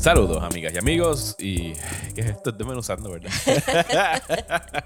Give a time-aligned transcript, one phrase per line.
[0.00, 1.36] Saludos, amigas y amigos.
[1.38, 1.72] Y
[2.14, 2.50] ¿qué es esto?
[2.50, 3.30] Es Desmenuzando, ¿verdad?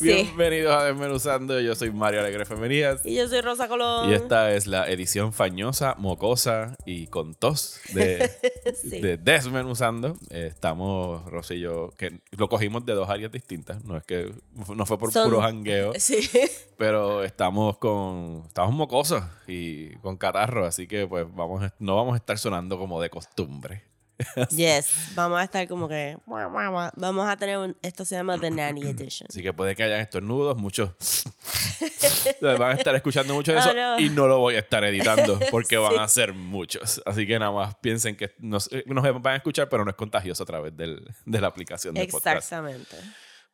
[0.00, 1.60] Bienvenidos a Desmenuzando.
[1.60, 3.04] Yo soy Mario Alegre Femenías.
[3.04, 4.08] Y yo soy Rosa Colón.
[4.10, 8.30] Y esta es la edición fañosa, mocosa y con tos de,
[8.74, 9.00] Sí.
[9.02, 10.16] de Desmenuzando.
[10.30, 13.84] Estamos, Rosa y yo, que lo cogimos de dos áreas distintas.
[13.84, 14.32] No es que
[14.74, 16.30] no fue por Son- puro jangueo, Sí.
[16.78, 22.16] pero estamos con estamos mocosos y con catarro, así que pues vamos no vamos a
[22.16, 23.82] estar sonando como de costumbre.
[24.50, 25.14] Yes.
[25.14, 26.16] Vamos a estar como que.
[26.26, 27.76] Vamos a tener un.
[27.82, 29.26] Esto se llama The Nanny Edition.
[29.28, 30.90] Así que puede que hayan estornudos, muchos.
[32.40, 33.98] Van a estar escuchando mucho de eso Oh, no.
[34.00, 37.02] y no lo voy a estar editando porque van a ser muchos.
[37.04, 39.96] Así que nada más piensen que nos, eh, nos van a escuchar, pero no es
[39.96, 42.36] contagioso a través del- de la aplicación de podcast.
[42.36, 42.96] Exactamente.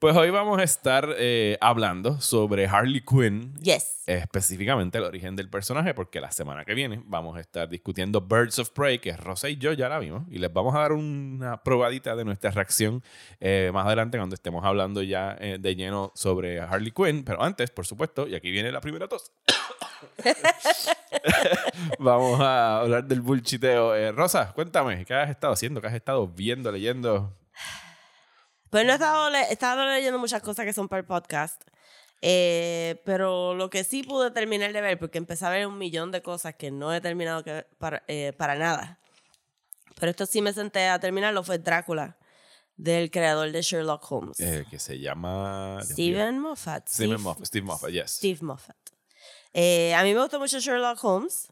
[0.01, 3.55] Pues hoy vamos a estar eh, hablando sobre Harley Quinn.
[3.61, 4.03] Yes.
[4.07, 8.59] Específicamente el origen del personaje, porque la semana que viene vamos a estar discutiendo Birds
[8.61, 11.63] of Prey, que Rosa y yo ya la vimos, y les vamos a dar una
[11.63, 13.03] probadita de nuestra reacción
[13.41, 17.23] eh, más adelante cuando estemos hablando ya eh, de lleno sobre Harley Quinn.
[17.23, 19.31] Pero antes, por supuesto, y aquí viene la primera tos.
[21.99, 23.95] vamos a hablar del bullchiteo.
[23.95, 25.83] Eh, Rosa, cuéntame, ¿qué has estado haciendo?
[25.83, 27.37] ¿Qué has estado viendo, leyendo?
[28.71, 31.63] Pues no he estado, le- he estado leyendo muchas cosas que son para el podcast.
[32.23, 36.11] Eh, pero lo que sí pude terminar de ver, porque empecé a ver un millón
[36.13, 38.99] de cosas que no he terminado que- para, eh, para nada.
[39.99, 42.17] Pero esto sí me senté a terminarlo, fue Drácula,
[42.77, 44.39] del creador de Sherlock Holmes.
[44.41, 45.79] Eh, que se llama...
[45.83, 46.89] Steven Moffat.
[46.89, 47.47] Stephen Steve- Moffat.
[47.47, 48.11] Steve Moffat, yes.
[48.13, 48.77] Steve Moffat.
[49.53, 51.49] Eh, a mí me gustó mucho Sherlock Holmes.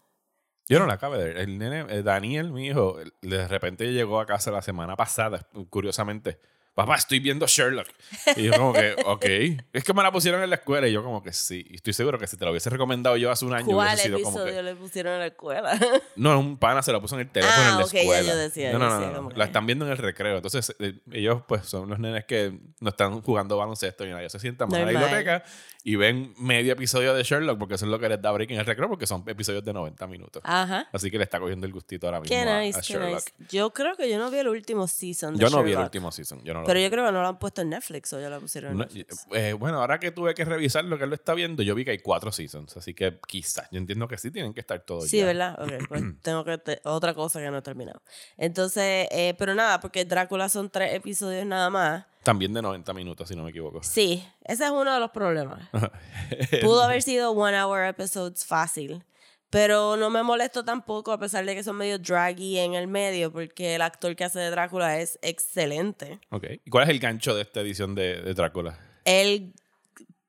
[0.69, 1.37] Yo no la acabo de ver.
[1.39, 6.39] El nene, Daniel, mi hijo, de repente llegó a casa la semana pasada, curiosamente.
[6.79, 7.89] Papá, estoy viendo Sherlock.
[8.37, 9.25] Y yo como que, ok.
[9.73, 11.67] Es que me la pusieron en la escuela y yo como que sí.
[11.69, 14.21] Y estoy seguro que si te lo hubiese recomendado yo hace un año ¿Cuál sido
[14.23, 14.63] como episodio que...
[14.63, 15.77] le pusieron en la escuela?
[16.15, 18.23] No, un pana se lo puso en el teléfono Ah, en la ok, ya escuela.
[18.33, 20.37] yo decía, no, no, no, decía no, como La están viendo en el recreo.
[20.37, 24.21] Entonces, eh, ellos pues son los nenes que no están jugando baloncesto ni nada.
[24.23, 25.43] Ellos se sientan más en la biblioteca
[25.83, 28.61] y ven medio episodio de Sherlock porque eso es lo que les da break en
[28.61, 30.43] el recreo porque son episodios de 90 minutos.
[30.45, 30.89] Ajá.
[30.93, 33.15] Así que le está cogiendo el gustito ahora mismo Qué a- nice, a, qué Sherlock.
[33.15, 33.33] nice.
[33.51, 35.85] Yo creo que yo no vi el último season de Yo no vi el Sherlock,
[35.87, 36.43] último season.
[36.45, 38.29] Yo no lo Pero yo creo que no lo han puesto en Netflix o ya
[38.29, 39.27] lo pusieron en No, Netflix.
[39.33, 41.85] eh, bueno, ahora que tuve que revisar lo que él lo está viendo, yo vi
[41.85, 42.77] que hay cuatro seasons.
[42.77, 43.67] Así que quizás.
[43.73, 45.25] Yo entiendo que sí tienen que estar todos Sí, ya.
[45.27, 45.59] ¿verdad?
[45.63, 46.59] Ok, pues tengo que...
[46.59, 48.03] te- otra cosa que no he terminado.
[48.37, 52.05] Entonces, eh, pero nada, porque Drácula son tres episodios nada más.
[52.23, 53.83] También de 90 minutos, si no me equivoco.
[53.83, 55.61] Sí, ese es uno de los problemas.
[56.63, 59.03] Pudo haber sido one hour episodes fácil.
[59.51, 63.33] Pero no me molesto tampoco, a pesar de que son medio draggy en el medio,
[63.33, 66.21] porque el actor que hace de Drácula es excelente.
[66.31, 66.45] Ok.
[66.65, 68.79] ¿Y cuál es el gancho de esta edición de, de Drácula?
[69.07, 69.55] Él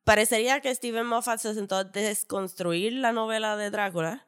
[0.06, 4.26] parecería que Steven Moffat se sentó a desconstruir la novela de Drácula.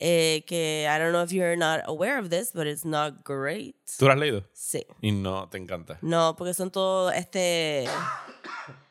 [0.00, 3.76] eh, que I don't know if you're not aware of this, but it's not great.
[3.98, 4.44] ¿Tú lo has leído?
[4.52, 4.84] Sí.
[5.00, 5.98] Y no te encanta.
[6.02, 7.86] No, porque son todos este.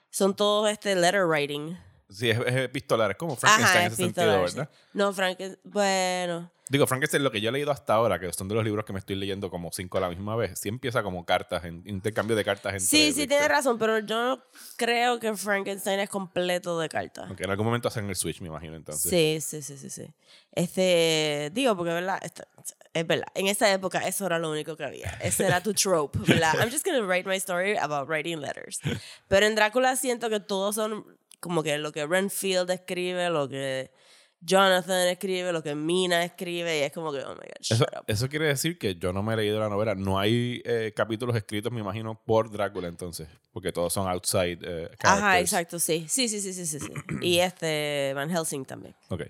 [0.09, 1.77] Son todos este letter writing.
[2.13, 3.11] Sí, es, es epistolar.
[3.11, 4.41] Es como Frankenstein en ese sentido.
[4.41, 4.69] ¿verdad?
[4.93, 5.59] No, Frankenstein.
[5.63, 6.51] Bueno.
[6.69, 8.93] Digo, Frankenstein, lo que yo he leído hasta ahora, que son de los libros que
[8.93, 12.37] me estoy leyendo como cinco a la misma vez, sí empieza como cartas, en, intercambio
[12.37, 12.85] de cartas entre...
[12.87, 14.43] Sí, sí, tienes razón, pero yo no
[14.77, 17.25] creo que Frankenstein es completo de cartas.
[17.27, 19.09] Aunque en algún momento hacen el switch, me imagino, entonces.
[19.11, 20.13] Sí, sí, sí, sí, sí.
[20.53, 22.47] Este, digo, porque verdad, Esta-
[22.93, 25.09] es verdad, en esa época eso era lo único que había.
[25.21, 26.53] Ese era tu trope, ¿verdad?
[26.59, 28.79] I'm just gonna write my story about writing letters.
[29.27, 31.05] Pero en Drácula siento que todos son
[31.43, 33.91] como que lo que Renfield escribe, lo que
[34.39, 37.85] Jonathan escribe, lo que Mina escribe, y es como que, oh my god, shut Eso,
[37.99, 38.03] up.
[38.07, 39.95] eso quiere decir que yo no me he leído la novela.
[39.95, 43.27] No hay eh, capítulos escritos, me imagino, por Drácula entonces.
[43.51, 45.41] Porque todos son outside eh, Ajá, characters.
[45.53, 46.05] exacto, sí.
[46.09, 46.91] Sí, sí, sí, sí, sí, sí.
[47.21, 48.95] y este Van Helsing también.
[49.09, 49.21] Ok.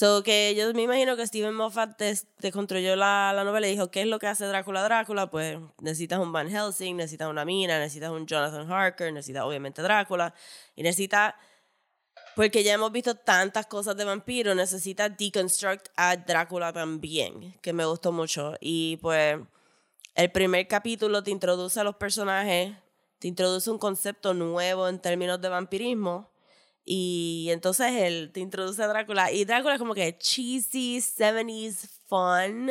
[0.00, 3.90] So que yo me imagino que Steven Moffat des- desconstruyó la, la novela y dijo,
[3.90, 5.30] ¿qué es lo que hace Drácula Drácula?
[5.30, 10.32] Pues necesitas un Van Helsing, necesitas una Mina, necesitas un Jonathan Harker, necesitas obviamente Drácula
[10.74, 11.34] y necesitas,
[12.34, 17.84] porque ya hemos visto tantas cosas de vampiro, necesitas deconstruct a Drácula también, que me
[17.84, 18.54] gustó mucho.
[18.58, 19.38] Y pues
[20.14, 22.72] el primer capítulo te introduce a los personajes,
[23.18, 26.29] te introduce un concepto nuevo en términos de vampirismo.
[26.84, 29.30] Y entonces él te introduce a Drácula.
[29.32, 32.70] Y Drácula es como que cheesy, 70s fun.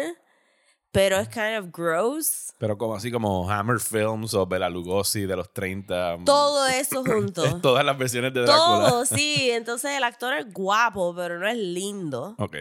[0.92, 2.52] pero es kind of gross.
[2.58, 6.18] Pero como así como Hammer Films o Bela Lugosi de los 30.
[6.18, 7.46] mm, Todo eso junto.
[7.46, 8.90] es todas las versiones de Drácula.
[8.90, 9.52] Todo, sí.
[9.52, 12.36] Entonces el actor es guapo, pero no es lindo.
[12.40, 12.56] Ok.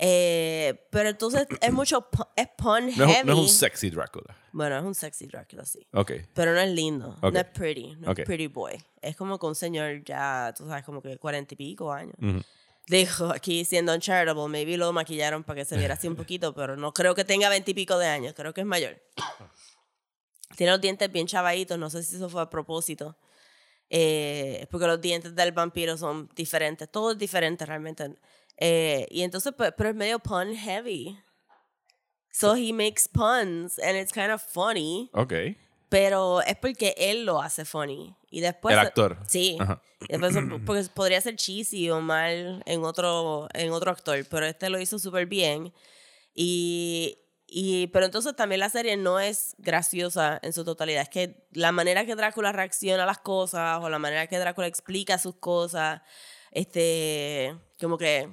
[0.00, 3.26] Eh, pero entonces es mucho, pu- es pun No, es- heavy.
[3.26, 4.36] no es un sexy Drácula.
[4.52, 5.86] Bueno, es un sexy Drácula, sí.
[5.92, 6.12] Ok.
[6.34, 7.32] Pero no es lindo, Ok.
[7.32, 8.20] no es pretty, no Ok.
[8.20, 8.72] es pretty boy.
[9.02, 12.14] Es como que un señor ya, tú sabes, como que cuarenta y pico años.
[12.86, 16.76] Dijo aquí siendo uncharitable, maybe lo maquillaron para que se viera así un poquito, pero
[16.76, 19.02] no creo que tenga veintipico de años, creo que es mayor.
[20.56, 23.16] Tiene los dientes bien chavaditos, no sé si eso fue a propósito.
[23.90, 28.14] Eh, porque los dientes del vampiro son diferentes, todo es diferente realmente.
[28.60, 31.18] Eh, y entonces, pues, pero es medio pun heavy.
[32.32, 35.10] So he makes puns and it's kind of funny.
[35.12, 35.32] Ok.
[35.88, 38.14] Pero es porque él lo hace funny.
[38.30, 38.74] Y después.
[38.74, 39.18] El actor.
[39.26, 39.56] Sí.
[39.58, 39.82] Ajá.
[40.08, 44.24] Después, porque podría ser cheesy o mal en otro, en otro actor.
[44.28, 45.72] Pero este lo hizo súper bien.
[46.34, 47.86] Y, y.
[47.88, 51.02] Pero entonces también la serie no es graciosa en su totalidad.
[51.02, 54.66] Es que la manera que Drácula reacciona a las cosas o la manera que Drácula
[54.66, 56.02] explica sus cosas.
[56.50, 57.56] Este.
[57.80, 58.28] Como que.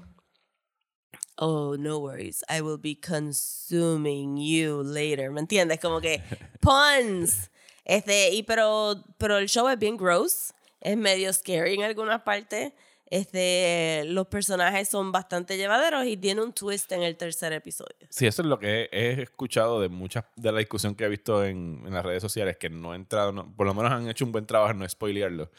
[1.37, 2.43] Oh, no worries.
[2.49, 5.31] I will be consuming you later.
[5.31, 5.79] ¿Me entiendes?
[5.79, 6.21] Como que
[6.61, 7.49] puns.
[7.83, 10.53] Este, y pero, pero el show es bien gross.
[10.81, 12.73] Es medio scary en algunas partes.
[13.07, 17.95] Este, los personajes son bastante llevaderos y tiene un twist en el tercer episodio.
[18.09, 21.45] Sí, eso es lo que he, escuchado de muchas de la discusión que he visto
[21.45, 24.25] en, en las redes sociales, que no he entrado, no- por lo menos han hecho
[24.25, 25.51] un buen trabajo en no spoilearlo,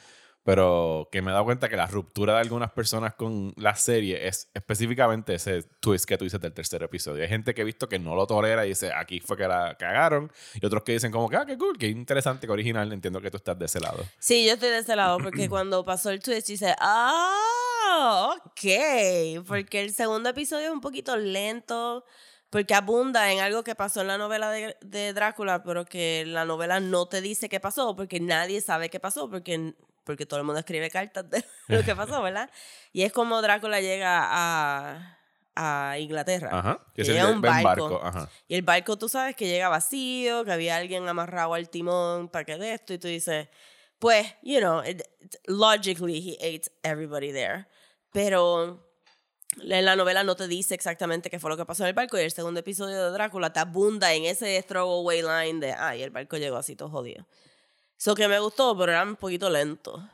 [0.47, 4.29] pero que me he dado cuenta que la ruptura de algunas personas con la serie
[4.29, 7.25] es específicamente ese twist que tú dices del tercer episodio.
[7.25, 9.77] Hay gente que he visto que no lo tolera y dice, aquí fue que la
[9.77, 13.21] cagaron, y otros que dicen como que, ah, qué cool, qué interesante, qué original, entiendo
[13.21, 14.05] que tú estás de ese lado.
[14.21, 19.83] Sí, yo estoy de ese lado porque cuando pasó el twist dice, ah, ok, porque
[19.83, 22.05] el segundo episodio es un poquito lento,
[22.51, 26.45] porque abunda en algo que pasó en la novela de, de Drácula, pero que la
[26.45, 29.75] novela no te dice qué pasó, porque nadie sabe qué pasó, porque,
[30.07, 32.49] porque todo el mundo escribe cartas de lo que pasó, ¿verdad?
[32.93, 35.19] Y es como Drácula llega a,
[35.57, 36.51] a Inglaterra.
[36.53, 36.81] Ajá.
[36.95, 38.01] Que llega un en barco.
[38.03, 38.31] Ajá.
[38.49, 42.45] Y el barco, tú sabes que llega vacío, que había alguien amarrado al timón para
[42.45, 43.49] que de esto, y tú dices,
[43.99, 45.03] pues, you know, it-
[45.47, 47.67] logically he ate everybody there.
[48.13, 48.83] Pero
[49.61, 52.17] en la novela no te dice exactamente qué fue lo que pasó en el barco,
[52.17, 56.11] y el segundo episodio de Drácula te abunda en ese throwaway line de, ay, el
[56.11, 57.27] barco llegó así todo jodido.
[57.99, 60.09] Eso que me gustó, pero era un poquito lento.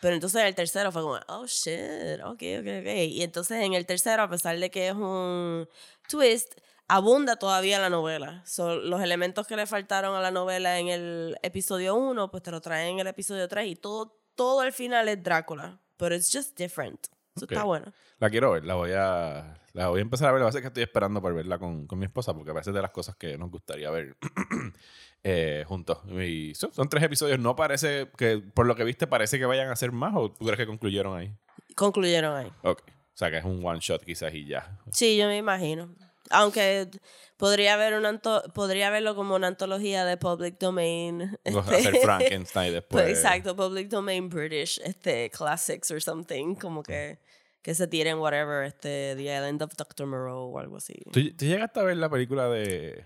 [0.00, 2.86] Pero entonces el tercero fue como, oh shit, ok, ok, ok.
[3.08, 5.68] Y entonces en el tercero, a pesar de que es un
[6.08, 6.54] twist,
[6.86, 8.42] abunda todavía la novela.
[8.46, 12.50] So, los elementos que le faltaron a la novela en el episodio 1, pues te
[12.52, 15.80] lo traen en el episodio 3 y todo, todo al final es Drácula.
[15.96, 17.06] Pero it's just different.
[17.34, 17.52] Eso Ok.
[17.52, 17.92] está bueno.
[18.20, 20.40] La quiero ver, la voy a, la voy a empezar a ver.
[20.42, 22.72] Que pasa es que estoy esperando por verla con, con mi esposa, porque a veces
[22.72, 24.16] de las cosas que nos gustaría ver
[25.24, 25.98] eh, juntos.
[26.10, 27.38] Y son, son tres episodios.
[27.38, 30.44] No parece que, por lo que viste, parece que vayan a ser más, o tú
[30.44, 31.34] crees que concluyeron ahí?
[31.74, 32.52] Concluyeron ahí.
[32.62, 32.82] Ok.
[32.86, 34.78] O sea, que es un one shot quizás y ya.
[34.92, 35.94] Sí, yo me imagino.
[36.30, 36.88] Aunque
[37.36, 38.20] podría haber una
[38.54, 41.36] podría verlo como una antología de public domain.
[41.42, 43.04] Este, hacer Frankenstein después.
[43.04, 47.18] Pues, exacto, public domain British, este, classics or something, como que,
[47.62, 50.06] que se tiren whatever, este, The Island of Dr.
[50.06, 50.94] Moreau o algo así.
[51.10, 53.04] ¿Tú, tú llegaste a ver la película de,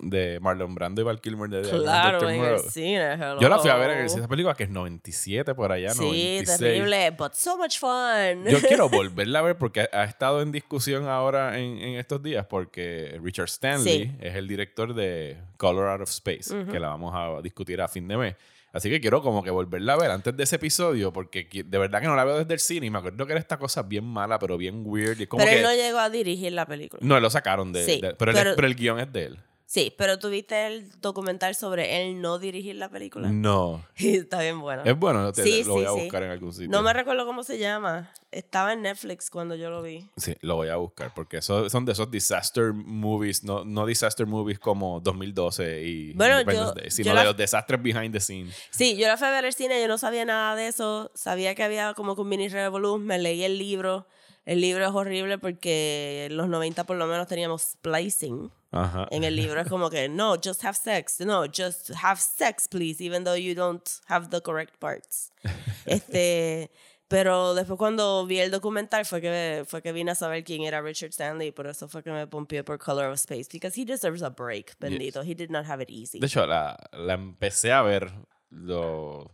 [0.00, 2.30] de Marlon Brando y Val Kilmer de Claro, Dr.
[2.30, 3.12] en el cine.
[3.14, 3.40] hello.
[3.40, 5.90] Yo la fui a ver en el cine, esa película que es 97 por allá,
[5.90, 6.58] Sí, 96.
[6.58, 8.44] terrible, but so much fun.
[8.48, 12.46] Yo quiero volverla a ver porque ha estado en discusión ahora en, en estos días
[12.48, 14.16] porque Richard Stanley Sí.
[14.20, 18.06] es el director de Color Out of Space, que la vamos a discutir a fin
[18.08, 18.36] de mes.
[18.70, 22.02] Así que quiero como que volverla a ver antes de ese episodio porque de verdad
[22.02, 24.04] que no la veo desde el cine y me acuerdo que era esta cosa bien
[24.04, 25.18] mala pero bien weird.
[25.20, 27.00] Y como pero que, él no llegó a dirigir la película.
[27.02, 27.84] no, él lo sacaron de...
[27.84, 29.38] Sí, de- pero, el, pero el guion es de él.
[29.70, 33.28] Sí, pero tuviste el documental sobre él no dirigir la película.
[33.30, 33.84] No.
[33.98, 34.82] Está bien bueno.
[34.86, 36.00] Es bueno, te- Sí, lo voy sí, a sí.
[36.04, 36.70] buscar en algún sitio.
[36.70, 38.10] No me recuerdo cómo se llama.
[38.30, 40.08] Estaba en Netflix cuando yo lo vi.
[40.16, 44.26] Sí, lo voy a buscar porque eso, son de esos disaster movies, no, no disaster
[44.26, 48.20] movies como 2012 y Bueno, yo- Day, sino yo de la- los desastres behind the
[48.20, 48.56] scenes.
[48.70, 51.10] Sí, yo la fui a ver al cine, yo no sabía nada de eso.
[51.14, 54.06] Sabía que había como que un mini revolú, me leí el libro.
[54.46, 58.50] El libro es horrible porque en los 90 por lo menos teníamos splicing.
[58.70, 59.08] Ajá.
[59.10, 61.20] En el libro es como que, no, just have sex.
[61.20, 65.32] No, just have sex, please, even though you don't have the correct parts.
[65.86, 66.70] este,
[67.08, 70.82] pero después cuando vi el documental fue que, fue que vine a saber quién era
[70.82, 71.52] Richard Stanley.
[71.52, 73.48] Por eso fue que me pompió por Color of Space.
[73.50, 75.22] Because he deserves a break, bendito.
[75.22, 76.18] He did not have it easy.
[76.20, 78.12] De hecho, la, la empecé a ver,
[78.50, 79.32] lo,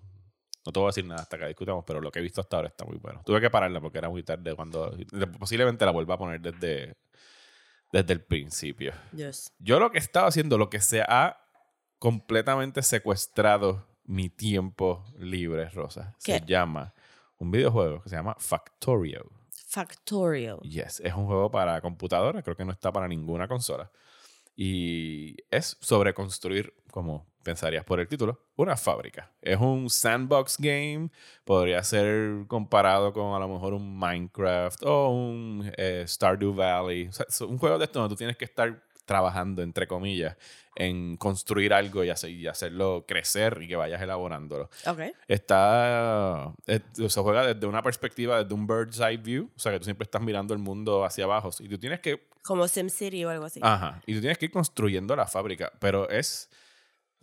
[0.67, 2.57] no te voy a decir nada hasta que discutamos, pero lo que he visto hasta
[2.57, 3.23] ahora está muy bueno.
[3.25, 4.97] Tuve que pararla porque era muy tarde cuando,
[5.39, 6.97] posiblemente la vuelva a poner desde,
[7.95, 8.93] desde el principio.
[9.15, 9.53] Yes.
[9.61, 11.39] Yo lo que estaba haciendo, lo que se ha
[12.01, 16.93] completamente secuestrado mi tiempo libre, Rosa, se llama
[17.39, 19.31] un videojuego que se llama Factorio.
[19.69, 20.59] Factorial.
[20.63, 23.93] Yes, es un juego para computadora, creo que no está para ninguna consola.
[24.57, 29.31] Y es sobre construir, como pensarías por el título, una fábrica.
[29.41, 31.11] Es un sandbox game,
[31.45, 37.07] podría ser comparado con a lo mejor un Minecraft o un eh, Stardew Valley.
[37.09, 40.35] O sea, es un juego de esto donde tú tienes que estar trabajando, entre comillas,
[40.77, 44.71] en construir algo y, hacer- y hacerlo crecer y que vayas elaborándolo.
[44.87, 45.01] Ok.
[45.29, 46.53] Está.
[46.67, 49.51] eh, se juega desde una perspectiva, desde un bird's eye view.
[49.55, 51.51] O sea, que tú siempre estás mirando el mundo hacia abajo.
[51.61, 52.27] Y tú tienes que.
[52.43, 53.61] Como SimCity o algo así.
[53.63, 54.01] Ajá.
[54.07, 55.71] Y tú tienes que ir construyendo la fábrica.
[55.81, 56.51] Pero es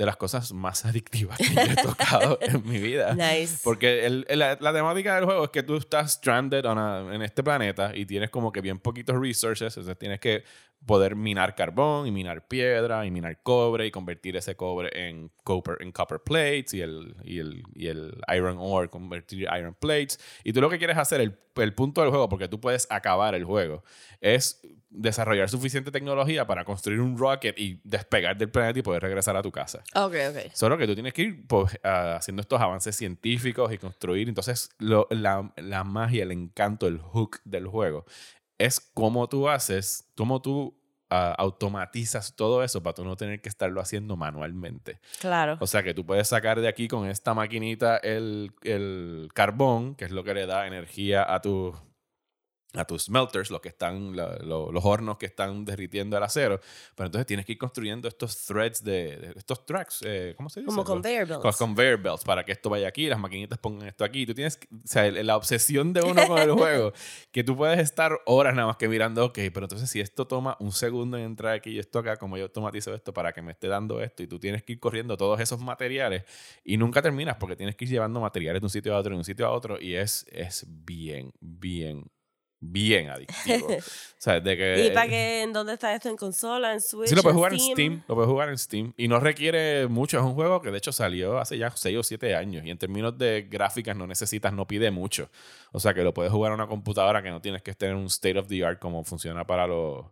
[0.01, 3.13] de las cosas más adictivas que yo he tocado en mi vida.
[3.13, 3.60] Nice.
[3.63, 7.13] Porque el- el- la, la temática del juego es que tú estás stranded on a-
[7.15, 9.75] en este planeta y tienes como que bien poquitos resources.
[9.77, 10.43] Entonces tienes que
[10.85, 15.77] poder minar carbón y minar piedra y minar cobre y convertir ese cobre en copper,
[15.81, 20.19] en copper plates y el, y, el, y el iron ore, convertir iron plates.
[20.43, 23.35] Y tú lo que quieres hacer, el, el punto del juego, porque tú puedes acabar
[23.35, 23.83] el juego,
[24.21, 24.59] es
[24.89, 29.41] desarrollar suficiente tecnología para construir un rocket y despegar del planeta y poder regresar a
[29.41, 29.83] tu casa.
[29.95, 30.51] Ok, ok.
[30.53, 34.27] Solo que tú tienes que ir pues, haciendo estos avances científicos y construir.
[34.27, 38.05] Entonces, lo- la, la magia, el encanto, el hook del juego
[38.65, 40.77] es cómo tú haces, cómo tú
[41.10, 45.00] ah, automatizas todo eso para tú no tener que estarlo haciendo manualmente.
[45.20, 45.58] Claro.
[45.60, 50.06] O sea que tú puedes sacar de aquí con esta maquinita el, el carbón, que
[50.06, 51.75] es lo que le da energía a tu
[52.74, 56.60] a tus smelters, los que están, la- lo- los hornos que están derritiendo el acero.
[56.96, 60.62] Pero entonces tienes que ir construyendo estos threads de, de- estos tracks, eh, ¿cómo se
[60.62, 60.68] dice?
[60.68, 61.58] Como Los- conveyor Los belts.
[61.58, 64.25] conveyor belts para que esto vaya aquí, las maquinitas pongan esto aquí.
[64.25, 66.94] Tú tienes, o sea, el- la obsesión de uno con el juego,
[67.32, 70.56] que tú puedes estar horas nada más que mirando, ok, pero entonces si esto toma
[70.62, 73.51] un segundo en entrar aquí y esto acá, como yo automatizo esto para que me
[73.51, 76.24] esté dando esto, y tú tienes que ir corriendo todos esos materiales
[76.63, 79.18] y nunca terminas porque tienes que ir llevando materiales de un sitio a otro, de
[79.18, 82.06] un sitio a otro, y es, es bien, bien,
[82.62, 83.68] bien adictivo.
[83.77, 83.82] o
[84.18, 84.86] sea, de que...
[84.86, 85.41] ¿Y para qué?
[85.41, 86.10] ¿En dónde está esto?
[86.10, 86.72] ¿En consola?
[86.74, 87.10] ¿En Switch?
[87.10, 88.03] Sí, lo puedes jugar en Steam.
[88.08, 88.94] Lo puedes jugar en Steam.
[88.98, 90.20] Y no requiere mucho.
[90.20, 92.63] Es un juego que de hecho salió hace ya 6 o 7 años.
[92.63, 95.30] Y en términos de gráficas no necesitas, no pide mucho.
[95.72, 97.96] O sea que lo puedes jugar en una computadora que no tienes que estar en
[97.96, 100.06] un state of the art como funciona para los,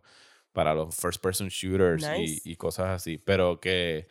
[0.52, 3.16] para los first person shooters y- y, cosas así.
[3.18, 4.08] Pero que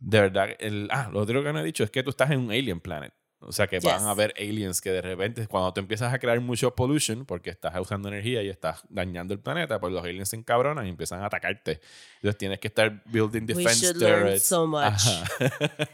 [0.00, 0.48] de verdad.
[0.58, 2.80] El, ah, lo otro que no he dicho es que tú estás en un alien
[2.80, 3.12] planet.
[3.40, 4.02] O sea que van Yes.
[4.04, 7.72] a haber aliens que de repente, cuando tú empiezas a crear mucho pollution, porque estás
[7.80, 11.26] usando energía y estás dañando el planeta, pues los aliens se encabronan y empiezan a
[11.26, 11.80] atacarte.
[12.16, 14.44] Entonces tienes que estar building We defense learn turrets.
[14.44, 15.02] so much.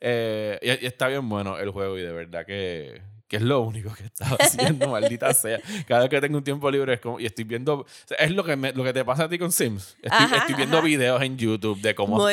[0.00, 3.60] Eh, y, y está bien bueno el juego y de verdad que, que es lo
[3.60, 5.60] único que he estado haciendo, maldita sea.
[5.86, 8.32] Cada vez que tengo un tiempo libre es como, y estoy viendo, o sea, es
[8.32, 9.96] lo que, me- lo que te pasa a ti con Sims.
[10.02, 10.84] Estoy, Ajá, estoy viendo ajá.
[10.86, 12.26] videos en YouTube de cómo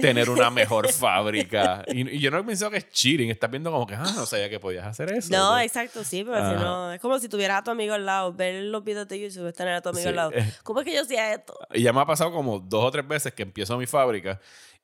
[0.00, 1.84] tener una mejor fábrica.
[1.86, 3.30] Y, y yo no he pensado que es cheating.
[3.30, 5.28] Estás viendo como que, ah, no sabía que podías hacer eso.
[5.30, 8.04] No, Entonces, exacto, sí, pero si no, es como si tuvieras a tu amigo al
[8.04, 10.32] lado, ver los videos de YouTube, es tener a tu amigo Sí, al lado.
[10.34, 10.52] eh.
[10.64, 11.54] ¿Cómo es que yo hacía esto?
[11.72, 14.40] Y ya me ha pasado como dos o tres veces que empiezo mi fábrica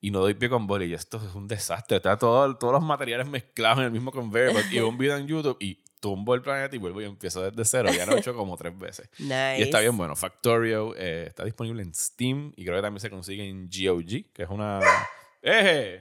[0.06, 0.84] y no doy pie con bola.
[0.84, 1.96] Y yo, esto es un desastre.
[1.96, 4.72] Está todo, todos los materiales mezclados en el mismo conveyor belt.
[4.72, 7.88] Y un video en YouTube y tumbo el planeta y vuelvo y empiezo desde cero.
[7.92, 9.10] Ya lo he hecho como tres veces.
[9.18, 9.56] Nice.
[9.58, 10.14] Y está bien bueno.
[10.14, 14.44] Factorio eh, está disponible en Steam y creo que también se consigue en GOG, que
[14.44, 14.78] es una...
[15.42, 16.00] ¡Eh!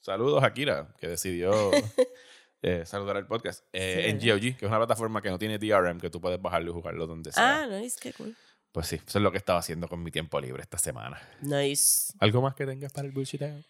[0.00, 1.70] Saludos a Kira, que decidió
[2.62, 3.62] eh, saludar el podcast.
[3.74, 4.36] Eh, Sí, en.
[4.36, 7.06] GOG, que es una plataforma que no tiene DRM, que tú puedes bajarlo y jugarlo
[7.06, 7.64] donde sea.
[7.64, 8.34] Ah, nice, qué cool.
[8.78, 11.20] Pues sí, eso es lo que estaba haciendo con mi tiempo libre esta semana.
[11.40, 12.12] Nice.
[12.20, 13.42] ¿Algo más que tengas para el bullshit?
[13.42, 13.64] Eh,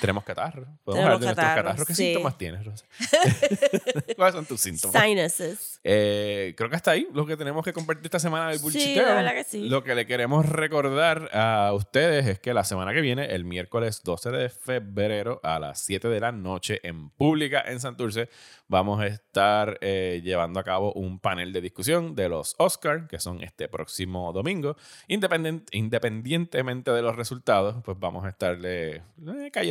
[0.00, 0.66] Tenemos catarro.
[0.84, 1.86] Podemos hablar de nuestros catarro, catarros.
[1.86, 2.04] ¿Qué sí.
[2.06, 2.84] síntomas tienes, Rosa?
[4.16, 5.02] ¿Cuáles son tus síntomas?
[5.02, 5.80] sinuses.
[5.84, 9.06] Eh, creo que hasta ahí lo que tenemos que compartir esta semana del Sí, bullshiteo.
[9.06, 9.68] la verdad que sí.
[9.68, 14.02] Lo que le queremos recordar a ustedes es que la semana que viene, el miércoles
[14.04, 18.28] 12 de febrero a las 7 de la noche en Pública en Santurce,
[18.66, 23.18] vamos a estar eh, llevando a cabo un panel de discusión de los Oscars, que
[23.18, 24.76] son este próximo domingo.
[25.08, 29.02] Independent- independientemente de los resultados, pues vamos a estarle eh,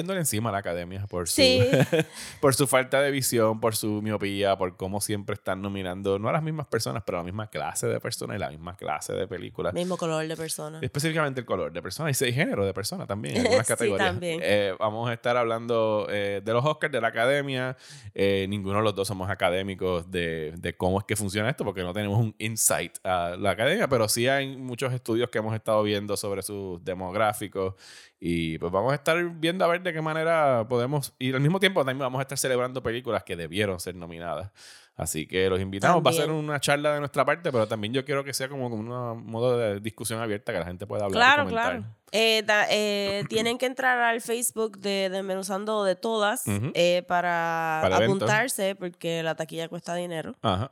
[0.07, 1.61] cayéndole encima a la academia por su, Sí.
[2.41, 6.31] por su falta de visión, por su miopía, por cómo siempre están nominando no a
[6.31, 9.27] las mismas personas, pero a la misma clase de personas y la misma clase de
[9.27, 9.73] películas.
[9.73, 10.79] Mismo color de persona.
[10.81, 14.07] Específicamente el color de persona y ese género de persona también, en algunas Sí, categorías.
[14.09, 14.39] también.
[14.43, 17.75] Eh, vamos a estar hablando eh, de los Oscars, de la academia.
[18.15, 21.83] Eh, ninguno de los dos somos académicos de, de cómo es que funciona esto, porque
[21.83, 25.83] no tenemos un insight a la academia, pero sí hay muchos estudios que hemos estado
[25.83, 27.75] viendo sobre sus demográficos.
[28.19, 31.59] Y pues vamos a estar viendo a ver de qué manera podemos ir al mismo
[31.59, 34.51] tiempo también vamos a estar celebrando películas que debieron ser nominadas.
[34.95, 36.03] Así que los invitamos.
[36.03, 36.43] Va a ser También.
[36.45, 38.87] una charla de nuestra parte, pero también yo quiero que sea como un
[39.25, 41.17] modo de discusión abierta que la gente pueda hablar.
[41.17, 41.71] y Claro, comentar.
[41.81, 41.95] claro.
[42.11, 46.71] Eh, da- eh, tienen que entrar al Facebook de Desmenuzando de todas Ujú.
[46.73, 50.33] eh, para, Para apuntarse, porque la taquilla cuesta dinero.
[50.41, 50.71] Ajá.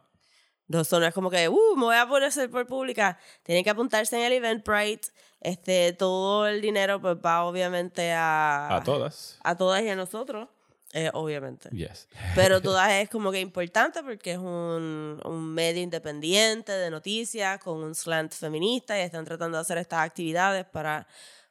[0.67, 3.19] No, no es como que, uh, me voy a poner a hacer por pública.
[3.43, 5.09] Tienen que apuntarse en el Eventbrite.
[5.45, 9.37] Este, todo el dinero pues va obviamente a, A todas.
[9.43, 10.49] a todas y a nosotros,
[10.93, 11.69] eh, obviamente.
[11.69, 12.07] Yes.
[12.33, 17.83] Pero todas es como que importante porque es un, un medio independiente de noticias con
[17.83, 21.05] un slant feminista y están tratando de hacer estas actividades para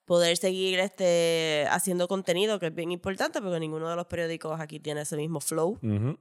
[0.04, 4.80] poder seguir este, haciendo contenido que es bien importante porque ninguno de los periódicos aquí
[4.80, 5.78] tiene ese mismo flow.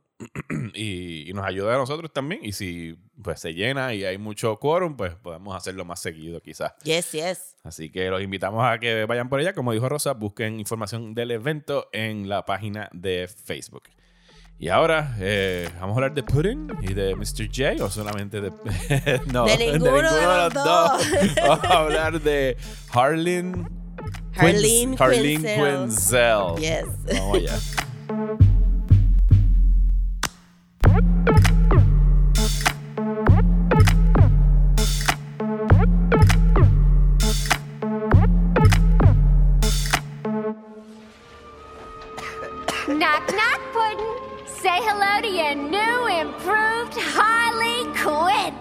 [0.73, 2.45] Y nos ayuda a nosotros también.
[2.45, 6.73] Y si pues se llena y hay mucho quórum, pues podemos hacerlo más seguido quizás.
[6.83, 7.55] Yes, yes.
[7.63, 9.53] Así que los invitamos a que vayan por allá.
[9.53, 13.83] Como dijo Rosa, busquen información del evento en la página de Facebook.
[14.63, 17.49] Y ahora, eh, ¿vamos a hablar de Pudding y de Mr.
[17.53, 18.49] J o solamente de...
[19.33, 20.91] no, De ninguno de los dos.
[21.45, 22.55] Vamos a hablar de
[22.93, 23.67] Harleen...
[24.33, 26.55] Harleen Harleen Quinzel.
[26.55, 26.61] Quinzel.
[26.61, 27.19] Yes.
[27.19, 27.59] Vamos allá.
[42.87, 43.62] Knock, knock.
[44.63, 48.55] Say hello to your new, improved Harley Quinn.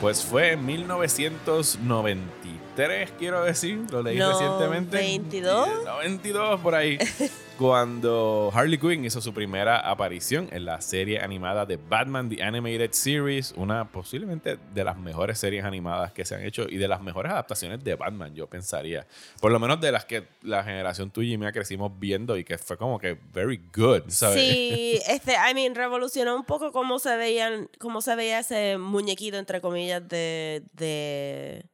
[0.00, 3.84] Pues fue en 1993, quiero decir.
[3.90, 4.96] Lo leí No, recientemente.
[4.96, 5.84] 22.
[5.84, 6.96] 92 por ahí.
[7.58, 12.92] cuando Harley Quinn hizo su primera aparición en la serie animada de Batman The Animated
[12.92, 17.00] Series, una posiblemente de las mejores series animadas que se han hecho y de las
[17.00, 19.06] mejores adaptaciones de Batman, yo pensaría.
[19.40, 22.58] Por lo menos de las que la generación tuya y mía crecimos viendo y que
[22.58, 24.40] fue como que very good, ¿sabes?
[24.40, 29.38] Sí, este, I mean, revolucionó un poco cómo se veían, cómo se veía ese muñequito,
[29.38, 31.64] entre comillas, de, de,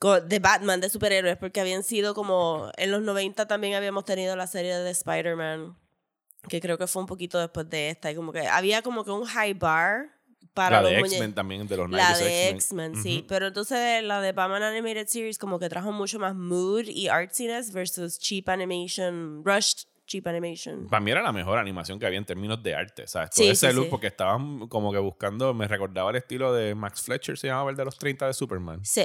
[0.00, 4.46] de Batman, de superhéroes, porque habían sido como, en los 90 también habíamos tenido la
[4.46, 5.76] serie de Spider-Man,
[6.48, 9.10] que creo que fue un poquito después de esta, y como que había como que
[9.10, 10.10] un high bar
[10.54, 12.56] para la de X-Men también, de los 90s La de X-Men.
[12.92, 13.18] X-Men, sí.
[13.18, 13.26] Ujú.
[13.26, 17.72] Pero entonces la de Batman Animated Series como que trajo mucho más mood y artsiness
[17.72, 20.86] versus cheap animation, rushed cheap animation.
[20.88, 23.30] Para mí era la mejor animación que había en términos de arte, ¿sabes?
[23.30, 23.90] Todo Sí, ese sí, look, sí.
[23.90, 27.76] porque estaban como que buscando, me recordaba el estilo de Max Fletcher, se llamaba el
[27.76, 28.80] de los 30 de Superman.
[28.84, 29.04] Sí.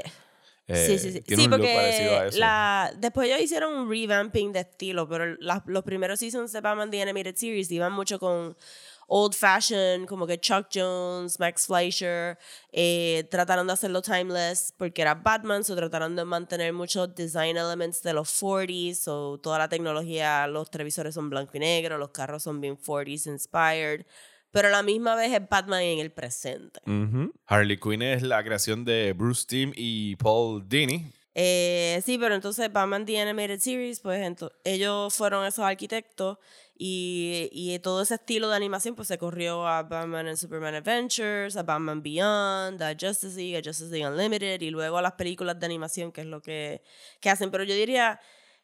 [0.73, 1.21] Eh, sí, sí, sí.
[1.21, 2.39] Tiene Sí, un look parecido a porque eso.
[2.39, 6.89] la, después ellos hicieron un revamping de estilo, pero la- los primeros seasons de Batman
[6.91, 8.55] The Animated Series iban mucho con
[9.13, 12.37] old fashion, como que Chuck Jones, Max Fleischer,
[12.71, 18.01] eh, trataron de hacerlo timeless porque era Batman, so trataron de mantener muchos design elements
[18.03, 22.43] de los 40s, o toda la tecnología, los televisores son blanco y negro, los carros
[22.43, 24.05] son bien 40s inspired,
[24.51, 26.79] pero a la misma vez es Batman en el presente.
[27.45, 31.11] Harley Quinn es la creación de Bruce Timm y Paul Dini.
[31.33, 34.35] Eh, sí, pero entonces Batman The Animated Series, pues
[34.65, 36.37] ellos fueron esos arquitectos
[36.77, 41.55] y, y todo ese estilo de animación pues se corrió a Batman and Superman Adventures,
[41.55, 45.57] a Batman Beyond, a Justice League, a Justice League Unlimited y luego a las películas
[45.57, 46.81] de animación que es lo que,
[47.21, 47.49] que hacen.
[47.49, 48.19] Pero yo diría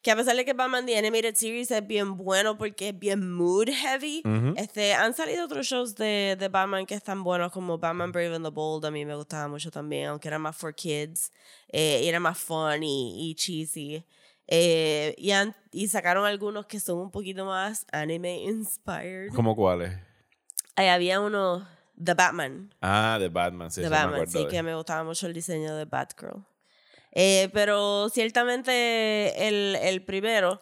[0.07, 3.29] que a pesar de que Batman The Animated Series es bien bueno porque es bien
[3.29, 4.53] mood heavy, Ujú.
[4.55, 8.45] este, han salido otros shows de, de Batman que están buenos, como Batman Brave and
[8.45, 8.85] the Bold.
[8.85, 11.33] A mí me gustaba mucho también, aunque era más for kids.
[11.73, 14.05] eh, y era más fun y, cheesy.
[14.47, 19.33] Eh, y, han- y sacaron algunos que son un poquito más anime inspired.
[19.35, 19.91] ¿Cómo cuáles?
[20.77, 21.67] Ahí había uno,
[22.01, 22.73] The Batman.
[22.81, 25.83] Ah, de Batman, sí, me Batman, acuerdo sí, que me gustaba mucho el diseño de
[25.83, 26.45] Batgirl.
[27.19, 30.59] Eh, pero ciertamente el, el primero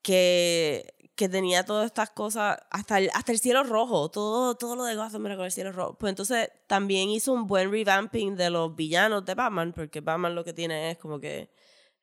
[0.00, 4.84] que, que tenía todas estas cosas, hasta el, hasta el cielo rojo, todo, todo lo
[4.84, 5.98] de Gotham era con el cielo rojo.
[5.98, 10.44] Pues entonces también hizo un buen revamping de los villanos de Batman, porque Batman lo
[10.44, 11.50] que tiene es como que